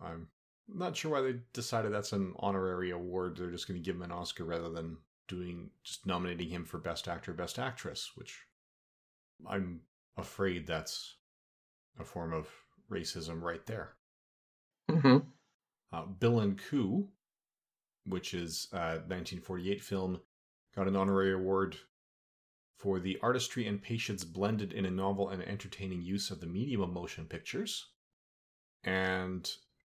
[0.00, 0.28] I'm
[0.68, 3.36] not sure why they decided that's an honorary award.
[3.36, 4.98] They're just going to give him an Oscar rather than
[5.28, 8.40] doing just nominating him for Best Actor, Best Actress, which
[9.46, 9.80] I'm
[10.16, 11.16] afraid that's
[11.98, 12.48] a form of
[12.90, 13.94] racism right there.
[14.90, 15.18] Mm-hmm.
[15.92, 17.08] Uh, Bill and Coo,
[18.06, 20.20] which is a 1948 film,
[20.74, 21.76] got an honorary award
[22.76, 26.80] for the artistry and patience blended in a novel and entertaining use of the medium
[26.80, 27.90] of motion pictures.
[28.84, 29.48] And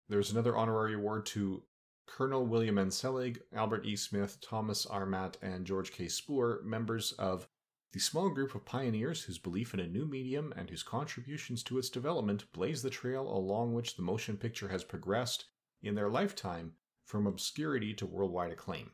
[0.09, 1.63] there's another honorary award to
[2.05, 2.89] Colonel William N.
[2.89, 3.95] Selig, Albert E.
[3.95, 6.07] Smith, Thomas Armat, and George K.
[6.07, 7.47] Spoor, members of
[7.93, 11.77] the small group of pioneers whose belief in a new medium and whose contributions to
[11.77, 15.45] its development blaze the trail along which the motion picture has progressed
[15.81, 16.73] in their lifetime
[17.05, 18.91] from obscurity to worldwide acclaim.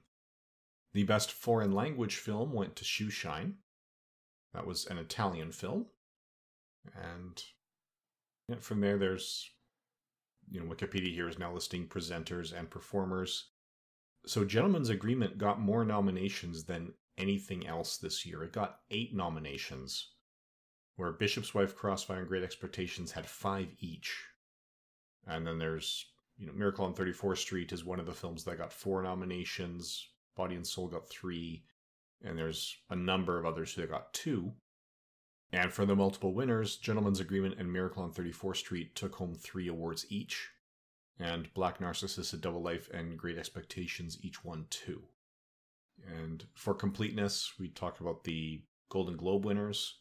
[0.93, 3.55] The best foreign language film went to Shoeshine.
[4.53, 5.87] That was an Italian film.
[6.95, 7.43] And
[8.59, 9.49] from there, there's,
[10.49, 13.49] you know, Wikipedia here is now listing presenters and performers.
[14.25, 18.43] So, Gentleman's Agreement got more nominations than anything else this year.
[18.43, 20.13] It got eight nominations,
[20.95, 24.25] where Bishop's Wife, Crossfire, and Great Expectations had five each.
[25.27, 26.05] And then there's,
[26.37, 30.07] you know, Miracle on 34th Street is one of the films that got four nominations.
[30.35, 31.63] Body and Soul got three.
[32.23, 34.53] And there's a number of others who got two.
[35.53, 39.67] And for the multiple winners, Gentleman's Agreement and Miracle on 34th Street took home three
[39.67, 40.49] awards each,
[41.19, 45.03] and Black Narcissus, A Double Life, and Great Expectations each won two.
[46.07, 49.99] And for completeness, we talked about the Golden Globe winners.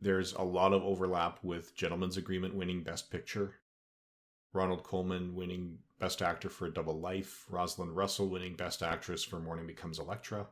[0.00, 3.56] There's a lot of overlap with Gentleman's Agreement winning Best Picture,
[4.52, 9.40] Ronald Colman winning Best Actor for A Double Life, Rosalind Russell winning Best Actress for
[9.40, 10.46] Morning Becomes Electra,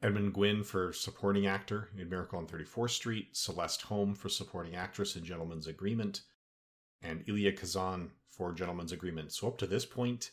[0.00, 5.16] Edmund Gwenn for Supporting Actor in Miracle on 34th Street, Celeste Holm for Supporting Actress
[5.16, 6.22] in Gentleman's Agreement,
[7.02, 9.32] and Elia Kazan for Gentleman's Agreement.
[9.32, 10.30] So up to this point,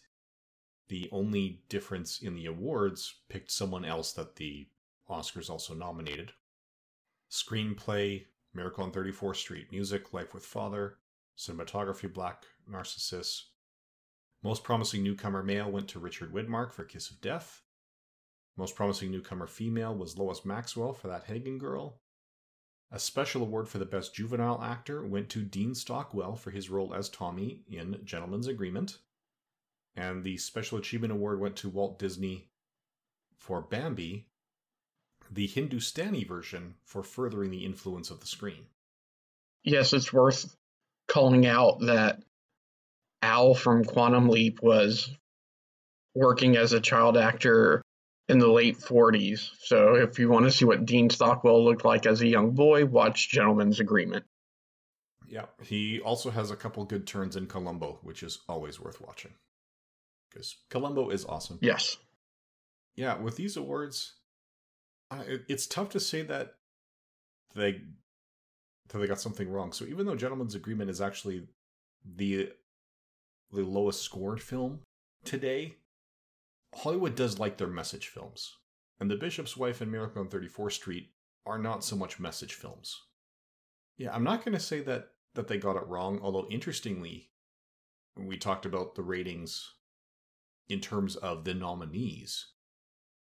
[0.88, 4.68] the only difference in the awards picked someone else that the
[5.10, 6.32] Oscars also nominated.
[7.32, 10.98] Screenplay, Miracle on 34th Street, Music, Life with Father,
[11.36, 13.50] Cinematography, Black Narcissus.
[14.44, 17.64] Most Promising Newcomer Male went to Richard Widmark for Kiss of Death.
[18.58, 22.00] Most Promising Newcomer Female was Lois Maxwell for That Hagen Girl.
[22.92, 26.94] A special award for the Best Juvenile Actor went to Dean Stockwell for his role
[26.94, 29.00] as Tommy in Gentleman's Agreement.
[29.96, 32.50] And the Special Achievement Award went to Walt Disney
[33.38, 34.28] for Bambi,
[35.30, 38.66] the Hindustani version for furthering the influence of the screen.
[39.64, 40.56] Yes, it's worth
[41.08, 42.22] calling out that
[43.22, 45.10] Al from Quantum Leap was
[46.14, 47.82] working as a child actor
[48.28, 49.50] in the late 40s.
[49.60, 52.86] So if you want to see what Dean Stockwell looked like as a young boy,
[52.86, 54.26] watch Gentleman's Agreement.
[55.28, 59.34] Yeah, he also has a couple good turns in Columbo, which is always worth watching.
[60.30, 61.60] Because Columbo is awesome.
[61.62, 61.98] Yes.
[62.96, 64.14] Yeah, with these awards,
[65.48, 66.56] it's tough to say that
[67.56, 67.82] they
[68.90, 69.72] that they got something wrong.
[69.72, 71.48] So even though Gentleman's Agreement is actually
[72.06, 72.52] the
[73.52, 74.82] the lowest scored film
[75.24, 75.76] today,
[76.76, 78.54] Hollywood does like their message films.
[79.00, 81.10] And The Bishop's Wife and Miracle on 34th Street
[81.46, 83.02] are not so much message films.
[83.98, 87.30] Yeah, I'm not going to say that that they got it wrong, although interestingly,
[88.16, 89.74] we talked about the ratings
[90.70, 92.48] in terms of the nominees.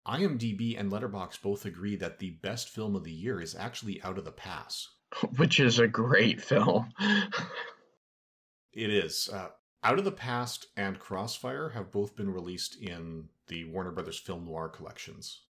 [0.06, 4.18] IMDb and Letterboxd both agree that the best film of the year is actually Out
[4.18, 4.90] of the Past.
[5.36, 6.92] Which is a great film.
[8.72, 9.30] it is.
[9.32, 9.48] Uh,
[9.86, 14.44] Out of the Past and Crossfire have both been released in the Warner Brothers Film
[14.44, 15.42] Noir collections.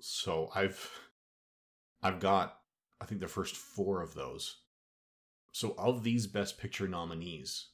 [0.00, 0.92] So I've
[2.00, 2.60] I've got
[3.00, 4.58] I think the first 4 of those.
[5.50, 7.70] So of these best picture nominees,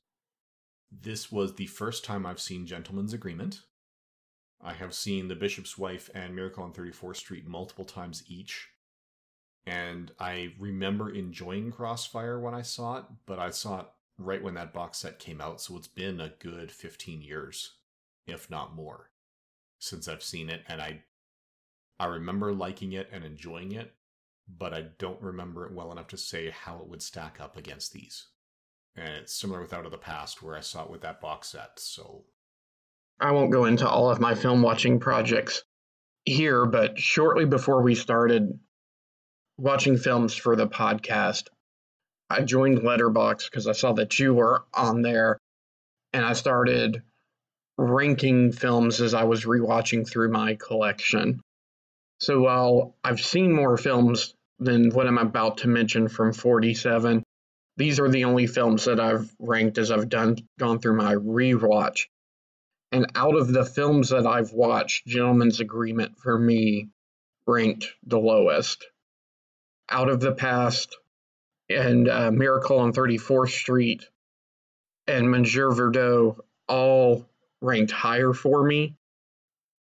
[0.91, 3.61] this was the first time I've seen Gentleman's Agreement.
[4.59, 8.71] I have seen The Bishop's Wife and Miracle on 34th Street multiple times each.
[9.67, 13.87] And I remember enjoying Crossfire when I saw it, but I saw it
[14.19, 17.73] right when that box set came out, so it's been a good 15 years,
[18.27, 19.11] if not more,
[19.79, 20.63] since I've seen it.
[20.69, 21.03] And I
[21.99, 23.95] I remember liking it and enjoying it,
[24.47, 27.93] but I don't remember it well enough to say how it would stack up against
[27.93, 28.27] these.
[28.95, 31.49] And it's similar with Out of the Past, where I saw it with that box
[31.49, 32.25] set, so
[33.19, 35.63] I won't go into all of my film watching projects
[36.25, 38.59] here, but shortly before we started
[39.57, 41.45] watching films for the podcast,
[42.29, 45.39] I joined Letterboxd because I saw that you were on there,
[46.13, 47.03] and I started
[47.79, 51.41] ranking films as I was rewatching through my collection.
[52.21, 57.23] So while I've seen more films than what I'm about to mention from 47,
[57.77, 62.07] these are the only films that I've ranked as I've done gone through my rewatch.
[62.91, 66.89] And out of the films that I've watched, Gentleman's Agreement for me
[67.47, 68.87] ranked the lowest.
[69.91, 70.97] Out of the Past
[71.69, 74.09] and uh, Miracle on 34th Street
[75.07, 77.27] and Monsieur Verdoux all
[77.61, 78.95] ranked higher for me.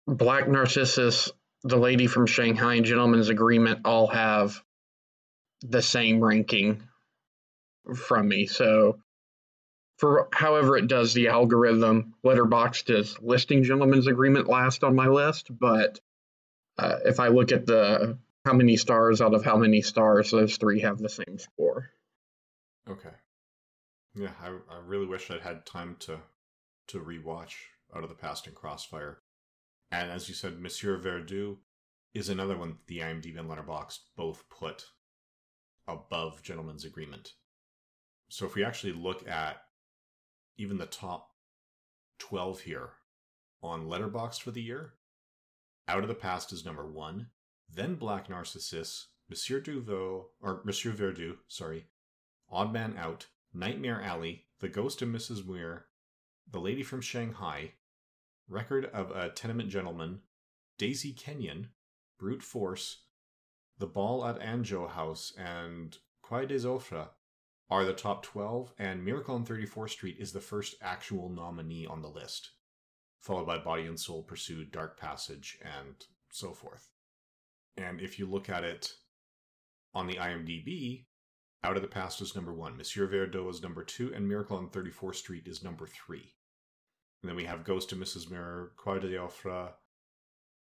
[0.07, 1.31] Black Narcissus,
[1.63, 4.61] The Lady from Shanghai, and Gentleman's Agreement all have
[5.61, 6.81] the same ranking
[7.95, 8.47] from me.
[8.47, 8.99] So
[9.97, 15.47] for however it does the algorithm, Letterboxd is listing Gentleman's Agreement last on my list,
[15.59, 15.99] but
[16.77, 20.57] uh, if I look at the how many stars out of how many stars, those
[20.57, 21.89] three have the same score.
[22.89, 23.09] Okay.
[24.15, 26.19] Yeah, I, I really wish I'd had time to
[26.87, 27.53] to rewatch
[27.95, 29.19] Out of the Past and Crossfire.
[29.91, 31.57] And as you said, Monsieur Verdoux
[32.13, 34.85] is another one the IMDb and Letterboxd both put
[35.87, 37.33] above Gentleman's Agreement.
[38.29, 39.57] So if we actually look at
[40.57, 41.29] even the top
[42.19, 42.89] 12 here
[43.61, 44.93] on Letterboxd for the year,
[45.87, 47.27] Out of the Past is number one,
[47.73, 51.87] then Black Narcissus, Monsieur Duveau, or Monsieur Verdoux, sorry,
[52.49, 55.45] Odd Man Out, Nightmare Alley, The Ghost of Mrs.
[55.45, 55.85] Muir,
[56.49, 57.73] The Lady from Shanghai,
[58.47, 60.21] Record of a Tenement Gentleman,
[60.77, 61.69] Daisy Kenyon,
[62.17, 63.03] Brute Force,
[63.77, 67.09] The Ball at Anjo House and Quai des Orfèvres
[67.69, 72.01] are the top 12, and Miracle on 34th Street is the first actual nominee on
[72.01, 72.51] the list,
[73.19, 75.95] followed by Body and Soul Pursued, Dark Passage, and
[76.31, 76.89] so forth.
[77.79, 78.93] And if you look at it
[79.93, 81.05] on the IMDb,
[81.63, 84.69] Out of the Past is number one, Monsieur Verdoux is number two, and Miracle on
[84.69, 86.35] 34th Street is number three.
[87.21, 88.29] And then we have Ghost of Mrs.
[88.29, 89.73] Muir, Quai des Orfèvres,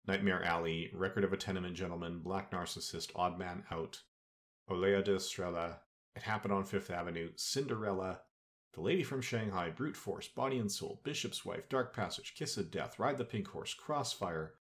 [0.07, 4.03] Nightmare Alley, Record of a Tenement Gentleman, Black Narcissus, Odd Man Out,
[4.69, 5.81] Olea de Estrella,
[6.15, 8.21] It Happened on Fifth Avenue, Cinderella,
[8.75, 12.71] The Lady from Shanghai, Brute Force, Body and Soul, Bishop's Wife, Dark Passage, Kiss of
[12.71, 14.55] Death, Ride the Pink Horse, Crossfire,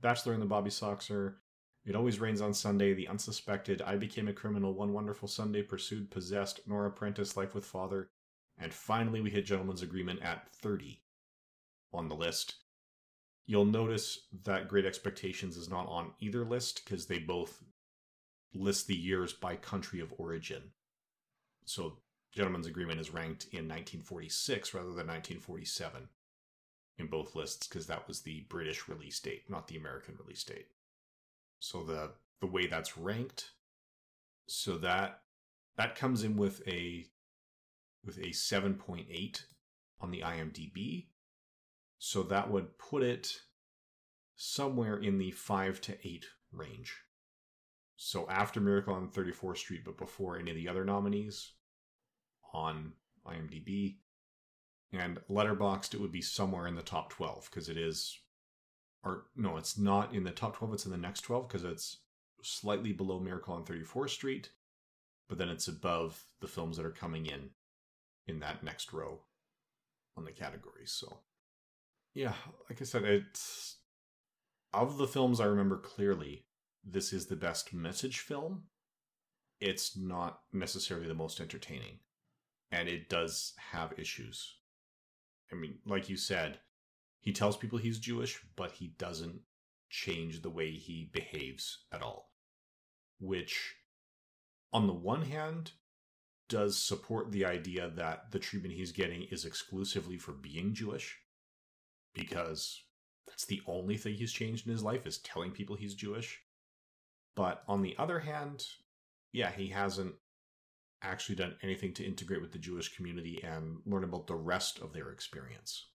[0.00, 1.36] Bachelor and the Bobby Soxer,
[1.86, 6.10] It Always Rains on Sunday, The Unsuspected, I Became a Criminal, One Wonderful Sunday, Pursued,
[6.10, 8.08] Possessed, Nora Prentiss, Life with Father,
[8.56, 11.02] and finally we hit Gentleman's Agreement at 30
[11.92, 12.54] on the list.
[13.46, 17.62] You'll notice that Great Expectations is not on either list because they both
[18.54, 20.70] list the years by country of origin.
[21.66, 21.98] So,
[22.32, 26.08] Gentleman's Agreement is ranked in 1946 rather than 1947
[26.96, 30.68] in both lists because that was the British release date, not the American release date.
[31.64, 33.50] So the the way that's ranked,
[34.46, 35.20] so that
[35.76, 37.06] that comes in with a
[38.04, 39.42] with a 7.8
[40.00, 41.06] on the IMDb
[42.06, 43.32] so that would put it
[44.36, 46.94] somewhere in the 5 to 8 range.
[47.96, 51.52] So after Miracle on 34th Street, but before any of the other nominees
[52.52, 52.92] on
[53.26, 53.96] IMDb.
[54.92, 58.18] And Letterboxd, it would be somewhere in the top 12 because it is,
[59.04, 61.98] or no, it's not in the top 12, it's in the next 12 because it's
[62.42, 64.50] slightly below Miracle on 34th Street,
[65.28, 67.50] but then it's above the films that are coming in
[68.26, 69.20] in that next row
[70.16, 70.92] on the categories.
[70.92, 71.18] So
[72.14, 72.34] yeah,
[72.68, 73.76] like I said, it's
[74.72, 76.46] of the films I remember clearly,
[76.84, 78.64] this is the best message film.
[79.60, 82.00] It's not necessarily the most entertaining,
[82.70, 84.56] and it does have issues.
[85.52, 86.58] I mean, like you said,
[87.24, 89.40] he tells people he's Jewish, but he doesn't
[89.88, 92.30] change the way he behaves at all.
[93.18, 93.76] Which,
[94.74, 95.72] on the one hand,
[96.50, 101.18] does support the idea that the treatment he's getting is exclusively for being Jewish
[102.12, 102.82] because
[103.26, 106.42] that's the only thing he's changed in his life is telling people he's Jewish.
[107.34, 108.66] But on the other hand,
[109.32, 110.14] yeah, he hasn't
[111.00, 114.92] actually done anything to integrate with the Jewish community and learn about the rest of
[114.92, 115.86] their experience.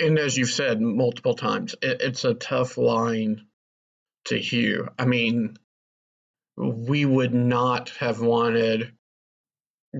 [0.00, 3.46] And as you've said multiple times, it, it's a tough line
[4.26, 4.88] to hew.
[4.98, 5.56] I mean,
[6.56, 8.92] we would not have wanted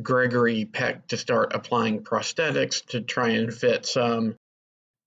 [0.01, 4.36] Gregory Peck to start applying prosthetics to try and fit some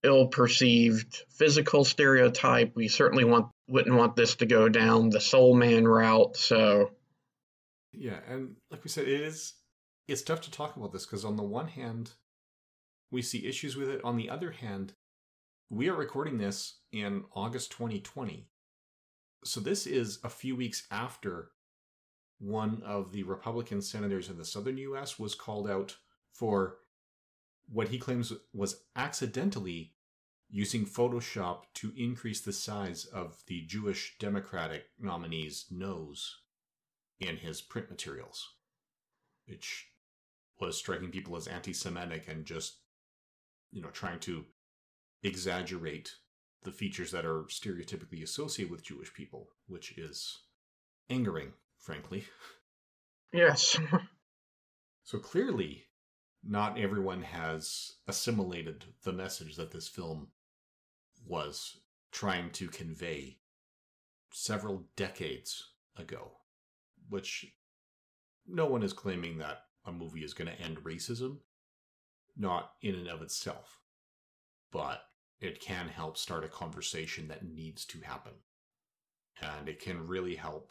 [0.02, 2.76] ill perceived physical stereotype.
[2.76, 6.36] We certainly want wouldn't want this to go down the soul man route.
[6.36, 6.90] So
[7.92, 9.54] yeah, and like we said, it is
[10.06, 12.10] it's tough to talk about this because on the one hand,
[13.10, 14.00] we see issues with it.
[14.04, 14.94] On the other hand,
[15.70, 18.48] we are recording this in August 2020.
[19.44, 21.50] So this is a few weeks after
[22.38, 25.96] one of the Republican senators in the southern US was called out
[26.32, 26.78] for
[27.68, 29.94] what he claims was accidentally
[30.50, 36.38] using Photoshop to increase the size of the Jewish Democratic nominee's nose
[37.18, 38.54] in his print materials,
[39.46, 39.88] which
[40.60, 42.76] was striking people as anti Semitic and just,
[43.74, 44.44] you know, trying to
[45.24, 46.14] exaggerate
[46.62, 50.38] the features that are stereotypically associated with Jewish people, which is
[51.10, 52.24] angering, frankly.
[53.32, 53.76] Yes.
[55.04, 55.86] so clearly,
[56.44, 60.28] not everyone has assimilated the message that this film
[61.26, 61.80] was
[62.12, 63.38] trying to convey
[64.32, 66.30] several decades ago,
[67.08, 67.44] which
[68.46, 71.38] no one is claiming that a movie is going to end racism,
[72.36, 73.78] not in and of itself,
[74.72, 75.02] but
[75.40, 78.32] it can help start a conversation that needs to happen.
[79.40, 80.70] And it can really help.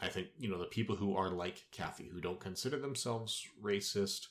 [0.00, 4.26] I think, you know, the people who are like Kathy, who don't consider themselves racist,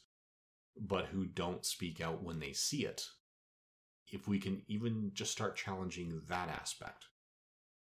[0.80, 3.06] but who don't speak out when they see it.
[4.08, 7.06] If we can even just start challenging that aspect,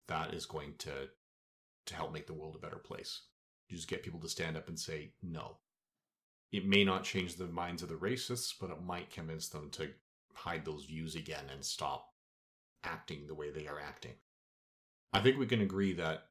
[0.08, 1.08] that is going to
[1.86, 3.22] to help make the world a better place.
[3.68, 5.58] You just get people to stand up and say no.
[6.52, 9.90] It may not change the minds of the racists, but it might convince them to
[10.34, 12.12] hide those views again and stop
[12.84, 14.14] acting the way they are acting.
[15.12, 16.24] I think we can agree that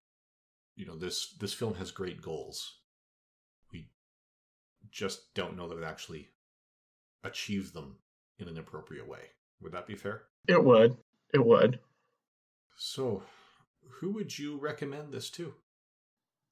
[0.75, 2.79] you know this this film has great goals.
[3.71, 3.89] We
[4.91, 6.29] just don't know that it actually
[7.23, 7.97] achieve them
[8.37, 9.31] in an appropriate way.
[9.61, 10.23] Would that be fair?
[10.47, 10.97] It would.
[11.33, 11.79] It would.
[12.77, 13.23] So,
[13.99, 15.53] who would you recommend this to?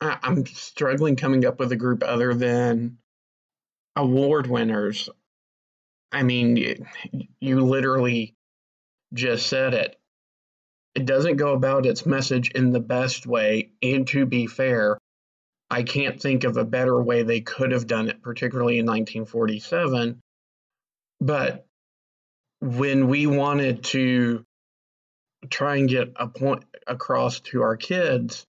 [0.02, 2.98] I- I'm struggling coming up with a group other than
[3.96, 5.10] award winners.
[6.12, 6.88] I mean,
[7.40, 8.36] you literally
[9.14, 9.98] just said it.
[10.96, 13.72] It doesn't go about its message in the best way.
[13.82, 14.98] And to be fair,
[15.70, 20.20] I can't think of a better way they could have done it, particularly in 1947.
[21.20, 21.66] But
[22.62, 24.46] when we wanted to
[25.50, 28.46] try and get a point across to our kids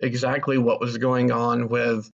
[0.00, 2.10] exactly what was going on with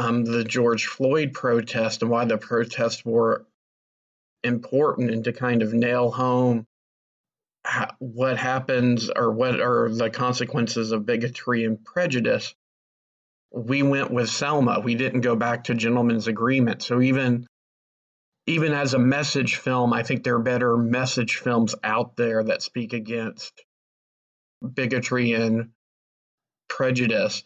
[0.00, 3.44] um, the George Floyd protest and why the protests were
[4.42, 6.66] important and to kind of nail home
[7.66, 12.54] ha- what happens or what are the consequences of bigotry and prejudice.
[13.52, 14.80] We went with Selma.
[14.80, 16.82] We didn't go back to Gentleman's Agreement.
[16.82, 17.46] So even
[18.46, 22.62] even as a message film, I think there are better message films out there that
[22.62, 23.62] speak against
[24.74, 25.72] bigotry and
[26.68, 27.42] prejudice.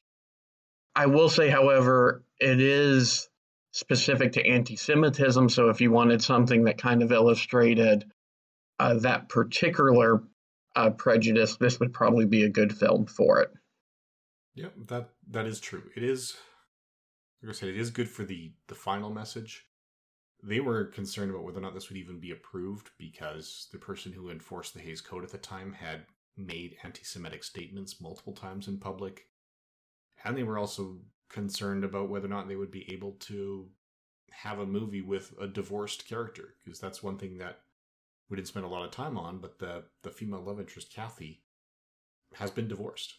[0.95, 3.29] I will say, however, it is
[3.73, 5.49] specific to anti Semitism.
[5.49, 8.05] So if you wanted something that kind of illustrated
[8.79, 10.23] uh, that particular
[10.77, 13.51] uh, prejudice, this would probably be a good film for it.
[14.55, 15.83] Yeah, that that is true.
[15.97, 16.37] It is,
[17.43, 19.67] like I said, it is good for the the final message.
[20.43, 24.13] They were concerned about whether or not this would even be approved because the person
[24.13, 26.05] who enforced the Hays Code at the time had
[26.37, 29.27] made anti-Semitic statements multiple times in public,
[30.23, 33.69] and they were also concerned about whether or not they would be able to
[34.31, 37.61] have a movie with a divorced character because that's one thing that
[38.29, 39.39] we didn't spend a lot of time on.
[39.39, 41.43] But the the female love interest Kathy
[42.35, 43.15] has been divorced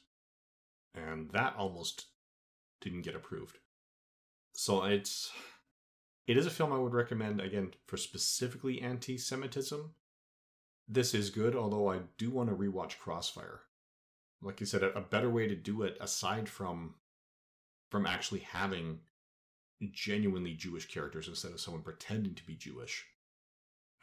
[0.93, 2.05] and that almost
[2.81, 3.57] didn't get approved.
[4.53, 5.31] So it's
[6.27, 9.93] it is a film I would recommend again for specifically anti-Semitism.
[10.87, 13.61] This is good, although I do want to rewatch Crossfire.
[14.41, 16.95] Like you said, a, a better way to do it aside from
[17.95, 18.99] from actually having
[19.93, 23.05] genuinely Jewish characters instead of someone pretending to be Jewish.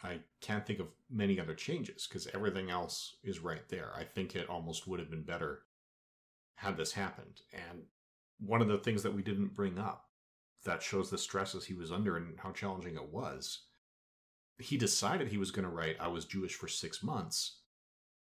[0.03, 3.93] I can't think of many other changes because everything else is right there.
[3.95, 5.65] I think it almost would have been better
[6.55, 7.43] had this happened.
[7.53, 7.83] And
[8.41, 10.07] one of the things that we didn't bring up
[10.65, 13.65] that shows the stresses he was under and how challenging it was,
[14.59, 17.59] he decided he was going to write I Was Jewish for six months.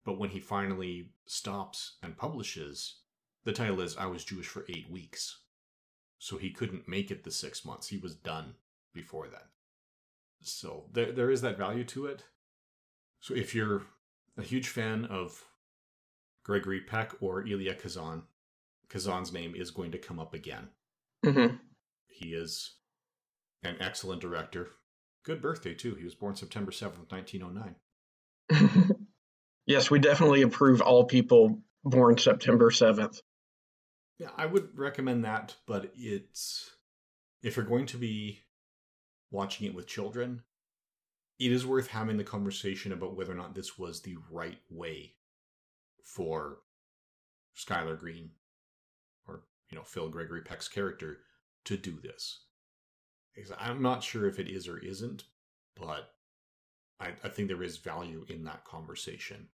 [0.06, 3.02] But when he finally stops and publishes,
[3.44, 5.41] the title is I Was Jewish for eight weeks.
[6.22, 7.88] So he couldn't make it the six months.
[7.88, 8.54] He was done
[8.94, 9.42] before then.
[10.44, 12.26] So there, there is that value to it.
[13.22, 13.82] So if you're
[14.38, 15.44] a huge fan of
[16.44, 18.22] Gregory Peck or Elia Kazan.
[18.88, 20.68] Kazan's name is going to come up again.
[21.26, 21.56] Mm-hmm.
[22.08, 22.76] He is
[23.64, 24.70] an excellent director.
[25.24, 25.96] Good birthday, too.
[25.96, 28.98] He was born September 7th, 1909.
[29.66, 33.22] yes, we definitely approve all people born September 7th.
[34.22, 36.76] Yeah, I would recommend that, but it's.
[37.42, 38.42] If you're going to be
[39.32, 40.44] watching it with children,
[41.40, 45.16] it is worth having the conversation about whether or not this was the right way
[46.04, 46.60] for
[47.56, 48.30] Schuyler Green
[49.28, 49.42] or
[49.72, 51.22] you know Phil Gregory Peck's character
[51.66, 52.42] to do this.
[53.58, 55.24] I'm not sure if it is or isn't,
[55.76, 56.14] but
[57.00, 59.48] I, I think there is value in that conversation,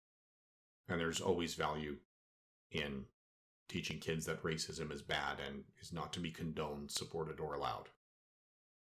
[0.89, 1.95] and there's always value
[2.69, 3.05] in
[3.67, 7.89] teaching kids that racism is bad and is not to be condoned, supported, or allowed.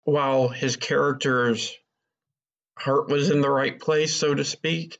[0.03, 1.75] While his character's
[2.77, 4.99] heart was in the right place, so to speak,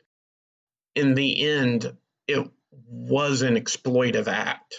[0.95, 1.95] in the end,
[2.27, 2.49] it
[2.89, 4.75] was an exploitive act.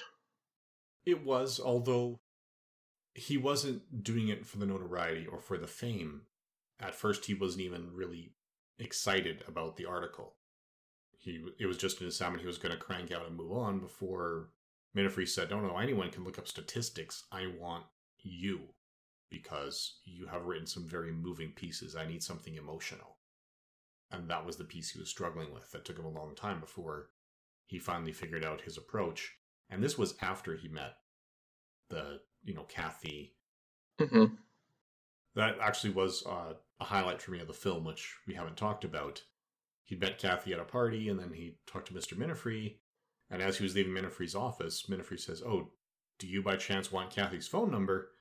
[1.06, 2.20] It was, although
[3.14, 6.22] he wasn't doing it for the notoriety or for the fame.
[6.80, 8.32] At first, he wasn't even really
[8.78, 10.34] excited about the article.
[11.18, 13.80] He it was just an assignment he was going to crank out and move on
[13.80, 14.50] before
[14.96, 17.24] Minifie said, "No, no, anyone can look up statistics.
[17.30, 17.84] I want
[18.20, 18.74] you
[19.30, 21.94] because you have written some very moving pieces.
[21.94, 23.18] I need something emotional."
[24.10, 25.70] And that was the piece he was struggling with.
[25.72, 27.10] That took him a long time before
[27.66, 29.36] he finally figured out his approach.
[29.68, 30.96] And this was after he met
[31.90, 33.34] the, you know, Kathy.
[34.00, 34.34] Mm-hmm.
[35.34, 38.84] That actually was uh, a highlight for me of the film, which we haven't talked
[38.84, 39.22] about.
[39.84, 42.16] He'd met Kathy at a party, and then he talked to Mr.
[42.16, 42.76] Minifie.
[43.30, 45.72] And as he was leaving Minifie's office, Minifie says, "Oh,
[46.18, 48.12] do you by chance want Kathy's phone number?"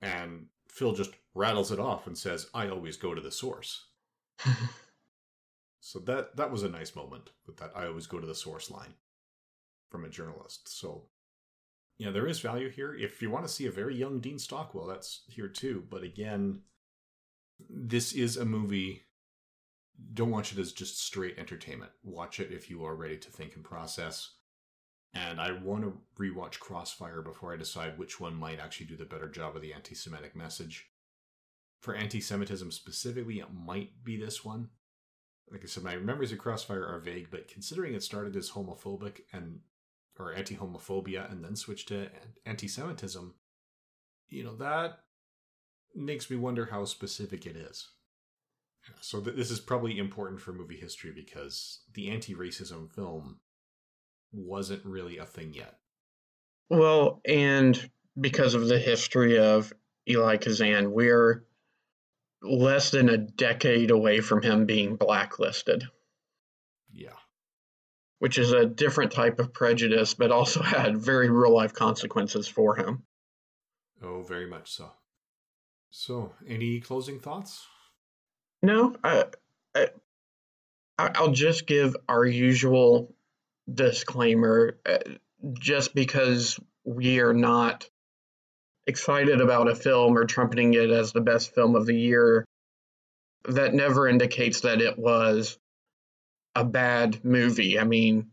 [0.00, 3.86] And Phil just rattles it off and says, "I always go to the source."
[5.86, 8.70] So that that was a nice moment with that I always go to the source
[8.70, 8.94] line
[9.90, 10.66] from a journalist.
[10.66, 11.10] So
[11.98, 12.94] yeah, there is value here.
[12.94, 15.84] If you want to see a very young Dean Stockwell, that's here too.
[15.90, 16.62] But again,
[17.68, 19.02] this is a movie.
[20.12, 21.92] Don't watch it as just straight entertainment.
[22.02, 24.30] Watch it if you are ready to think and process.
[25.14, 29.04] and I want to rewatch Crossfire before I decide which one might actually do the
[29.04, 30.88] better job of the anti Semitic message.
[31.80, 34.70] For anti Semitism specifically, it might be this one.
[35.50, 39.20] Like I said, my memories of Crossfire are vague, but considering it started as homophobic
[39.32, 39.60] and
[40.18, 42.08] or anti homophobia and then switched to
[42.46, 43.34] anti Semitism,
[44.28, 45.00] you know, that
[45.94, 47.88] makes me wonder how specific it is.
[49.00, 53.40] So th- this is probably important for movie history because the anti-racism film
[54.32, 55.78] wasn't really a thing yet.
[56.70, 59.72] Well, and because of the history of
[60.08, 61.44] Elia Kazan, we're
[62.42, 65.84] less than a decade away from him being blacklisted.
[66.92, 67.16] Yeah.
[68.18, 72.76] Which is a different type of prejudice, but also had very real life consequences for
[72.76, 73.02] him.
[74.02, 74.90] Oh, very much so.
[75.90, 77.66] So, any closing thoughts?
[78.64, 79.24] No, I,
[79.74, 79.88] I,
[80.98, 83.14] I'll just give our usual
[83.72, 84.78] disclaimer.
[84.86, 84.98] Uh,
[85.52, 87.90] just because we are not
[88.86, 92.46] excited about a film or trumpeting it as the best film of the year,
[93.46, 95.58] that never indicates that it was
[96.54, 97.78] a bad movie.
[97.78, 98.30] I mean,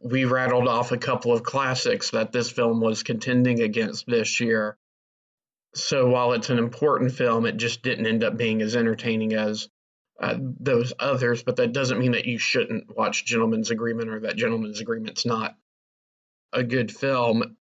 [0.00, 4.76] we rattled off a couple of classics that this film was contending against this year.
[5.74, 9.68] So while it's an important film, it just didn't end up being as entertaining as
[10.20, 11.42] uh, those others.
[11.42, 15.56] But that doesn't mean that you shouldn't watch Gentleman's Agreement or that Gentleman's Agreement's not
[16.52, 17.56] a good film.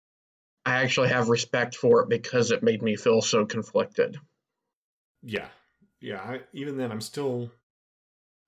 [0.66, 4.18] I actually have respect for it because it made me feel so conflicted.
[5.22, 5.48] Yeah,
[6.02, 6.20] yeah.
[6.22, 7.52] I, even then, I'm still.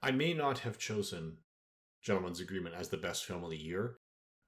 [0.01, 1.37] I may not have chosen
[2.01, 3.97] Gentleman's Agreement as the best film of the year,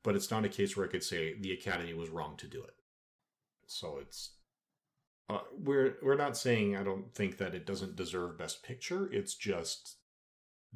[0.03, 2.63] but it's not a case where I could say the Academy was wrong to do
[2.63, 2.73] it.
[3.67, 4.31] So it's
[5.29, 9.09] uh, we're we're not saying I don't think that it doesn't deserve Best Picture.
[9.11, 9.97] It's just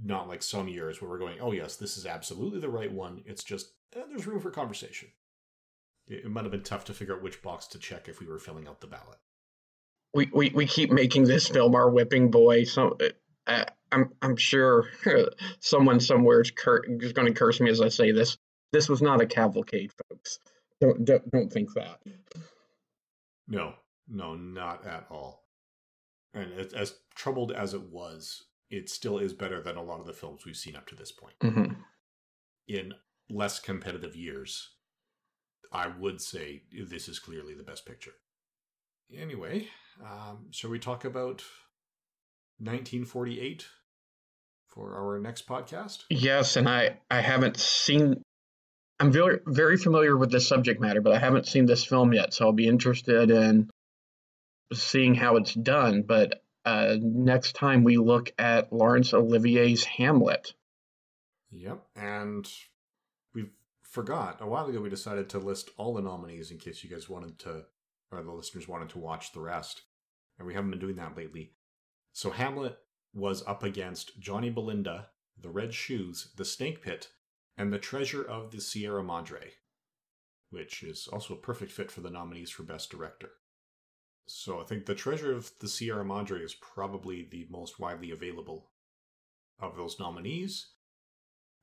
[0.01, 3.23] not like some years where we're going, oh yes, this is absolutely the right one.
[3.25, 5.09] It's just eh, there's room for conversation.
[6.07, 8.27] It, it might have been tough to figure out which box to check if we
[8.27, 9.19] were filling out the ballot.
[10.13, 12.63] We we, we keep making this film our whipping boy.
[12.63, 12.97] So
[13.47, 14.85] uh, I'm I'm sure
[15.59, 18.37] someone somewhere is, cur- is going to curse me as I say this.
[18.71, 20.39] This was not a cavalcade, folks.
[20.79, 21.99] Don't don't, don't think that.
[23.47, 23.73] No,
[24.08, 25.43] no, not at all.
[26.34, 30.05] And as, as troubled as it was, it still is better than a lot of
[30.05, 31.36] the films we've seen up to this point.
[31.41, 31.74] Mm-hmm.
[32.68, 32.93] In
[33.30, 34.72] less competitive years,
[35.72, 38.12] I would say this is clearly the best picture.
[39.16, 39.68] Anyway,
[40.03, 41.43] um, shall we talk about
[42.60, 43.66] 1948
[44.68, 46.03] for our next podcast?
[46.10, 48.22] Yes, and I I haven't seen.
[48.99, 52.34] I'm very very familiar with this subject matter, but I haven't seen this film yet,
[52.34, 53.70] so I'll be interested in
[54.74, 56.03] seeing how it's done.
[56.03, 60.53] But uh, next time we look at Laurence Olivier's Hamlet.
[61.51, 62.45] Yep, and
[63.34, 63.45] we
[63.82, 67.07] forgot a while ago we decided to list all the nominees in case you guys
[67.07, 67.63] wanted to,
[68.11, 69.84] or the listeners wanted to watch the rest,
[70.38, 71.53] and we haven't been doing that lately.
[72.11, 72.78] So Hamlet
[73.13, 75.07] was up against Johnny Belinda,
[75.41, 77.09] The Red Shoes, The Snake Pit,
[77.57, 79.53] and The Treasure of the Sierra Madre,
[80.49, 83.32] which is also a perfect fit for the nominees for Best Director.
[84.28, 88.69] So I think The Treasure of the Sierra Madre is probably the most widely available
[89.59, 90.67] of those nominees.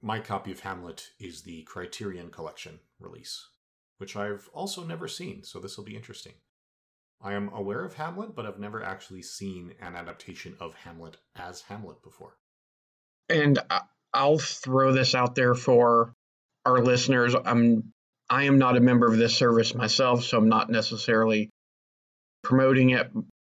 [0.00, 3.48] My copy of Hamlet is the Criterion Collection release,
[3.98, 6.32] which I've also never seen, so this will be interesting.
[7.20, 11.62] I am aware of Hamlet, but I've never actually seen an adaptation of Hamlet as
[11.62, 12.36] Hamlet before.
[13.28, 13.58] And
[14.12, 16.14] I'll throw this out there for
[16.64, 17.34] our listeners.
[17.34, 17.92] I'm
[18.28, 21.50] I am not a member of this service myself, so I'm not necessarily
[22.44, 23.10] promoting it.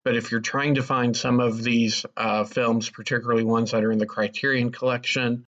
[0.04, 3.92] But if you're trying to find some of these uh, films, particularly ones that are
[3.92, 5.44] in the Criterion collection,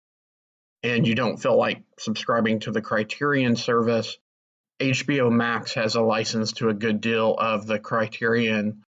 [0.84, 4.18] and you don't feel like subscribing to the Criterion service,
[4.80, 8.84] HBO Max has a license to a good deal of the Criterion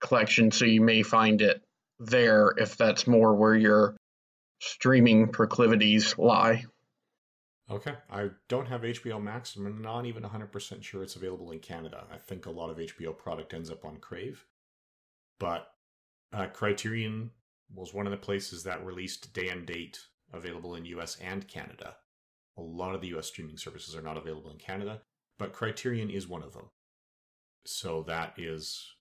[0.00, 1.62] collection, so you may find it
[1.98, 3.96] there if that's more where your
[4.60, 6.64] streaming proclivities lie.
[7.70, 7.94] Okay.
[8.10, 9.56] I don't have HBO Max.
[9.56, 12.04] I'm not even 100% sure it's available in Canada.
[12.12, 14.44] I think a lot of HBO product ends up on Crave.
[15.40, 15.68] But
[16.32, 17.30] uh, Criterion
[17.74, 19.98] was one of the places that released day and date
[20.32, 21.96] available in US and Canada.
[22.58, 25.00] A lot of the US streaming services are not available in Canada,
[25.38, 26.70] but Criterion is one of them.
[27.64, 28.94] So that is,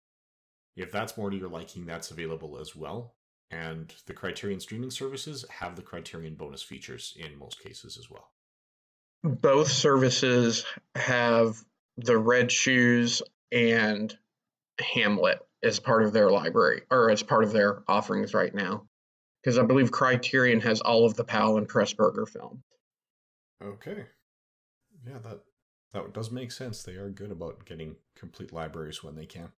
[0.77, 3.15] if that's more to your liking, that's available as well.
[3.51, 8.29] And the Criterion streaming services have the Criterion bonus features in most cases as well
[9.23, 10.65] both services
[10.95, 11.63] have
[11.97, 13.21] the red shoes
[13.51, 14.15] and
[14.79, 18.85] Hamlet as part of their library or as part of their offerings right now.
[19.41, 22.63] Because I believe Criterion has all of the Powell and Pressburger films.
[23.63, 24.05] Okay.
[25.05, 25.39] Yeah, that
[25.93, 26.83] that does make sense.
[26.83, 29.49] They are good about getting complete libraries when they can.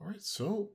[0.00, 0.70] All right, so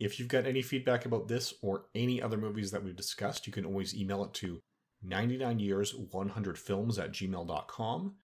[0.00, 3.52] if you've got any feedback about this or any other movies that we've discussed, you
[3.52, 4.60] can always email it to
[5.02, 8.14] 99 years 100 films at gmail.com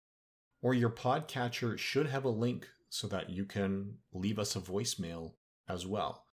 [0.63, 5.33] or your podcatcher should have a link so that you can leave us a voicemail
[5.69, 6.25] as well.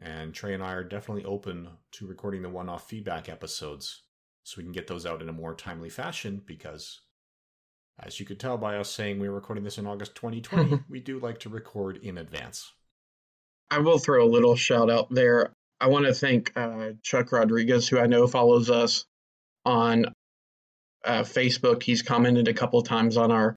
[0.00, 4.02] And Trey and I are definitely open to recording the one off feedback episodes
[4.42, 7.02] so we can get those out in a more timely fashion because,
[8.00, 11.00] as you could tell by us saying we are recording this in August 2020, we
[11.00, 12.72] do like to record in advance.
[13.70, 15.52] I will throw a little shout out there.
[15.80, 19.04] I want to thank uh, Chuck Rodriguez, who I know follows us
[19.64, 20.06] on
[21.04, 21.82] uh, Facebook.
[21.82, 23.56] He's commented a couple times on our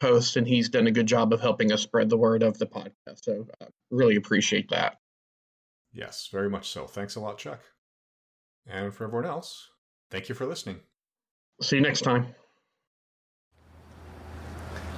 [0.00, 2.66] post, and he's done a good job of helping us spread the word of the
[2.66, 3.22] podcast.
[3.22, 4.96] So, uh, really appreciate that.
[5.92, 6.86] Yes, very much so.
[6.86, 7.60] Thanks a lot, Chuck.
[8.66, 9.68] And for everyone else,
[10.10, 10.80] thank you for listening.
[11.62, 12.34] See you next time.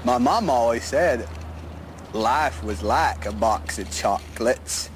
[0.05, 1.29] My mom always said
[2.13, 4.89] life was like a box of chocolates.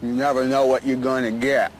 [0.00, 1.72] You never know what you're going to get.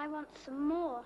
[0.00, 1.04] I want some more.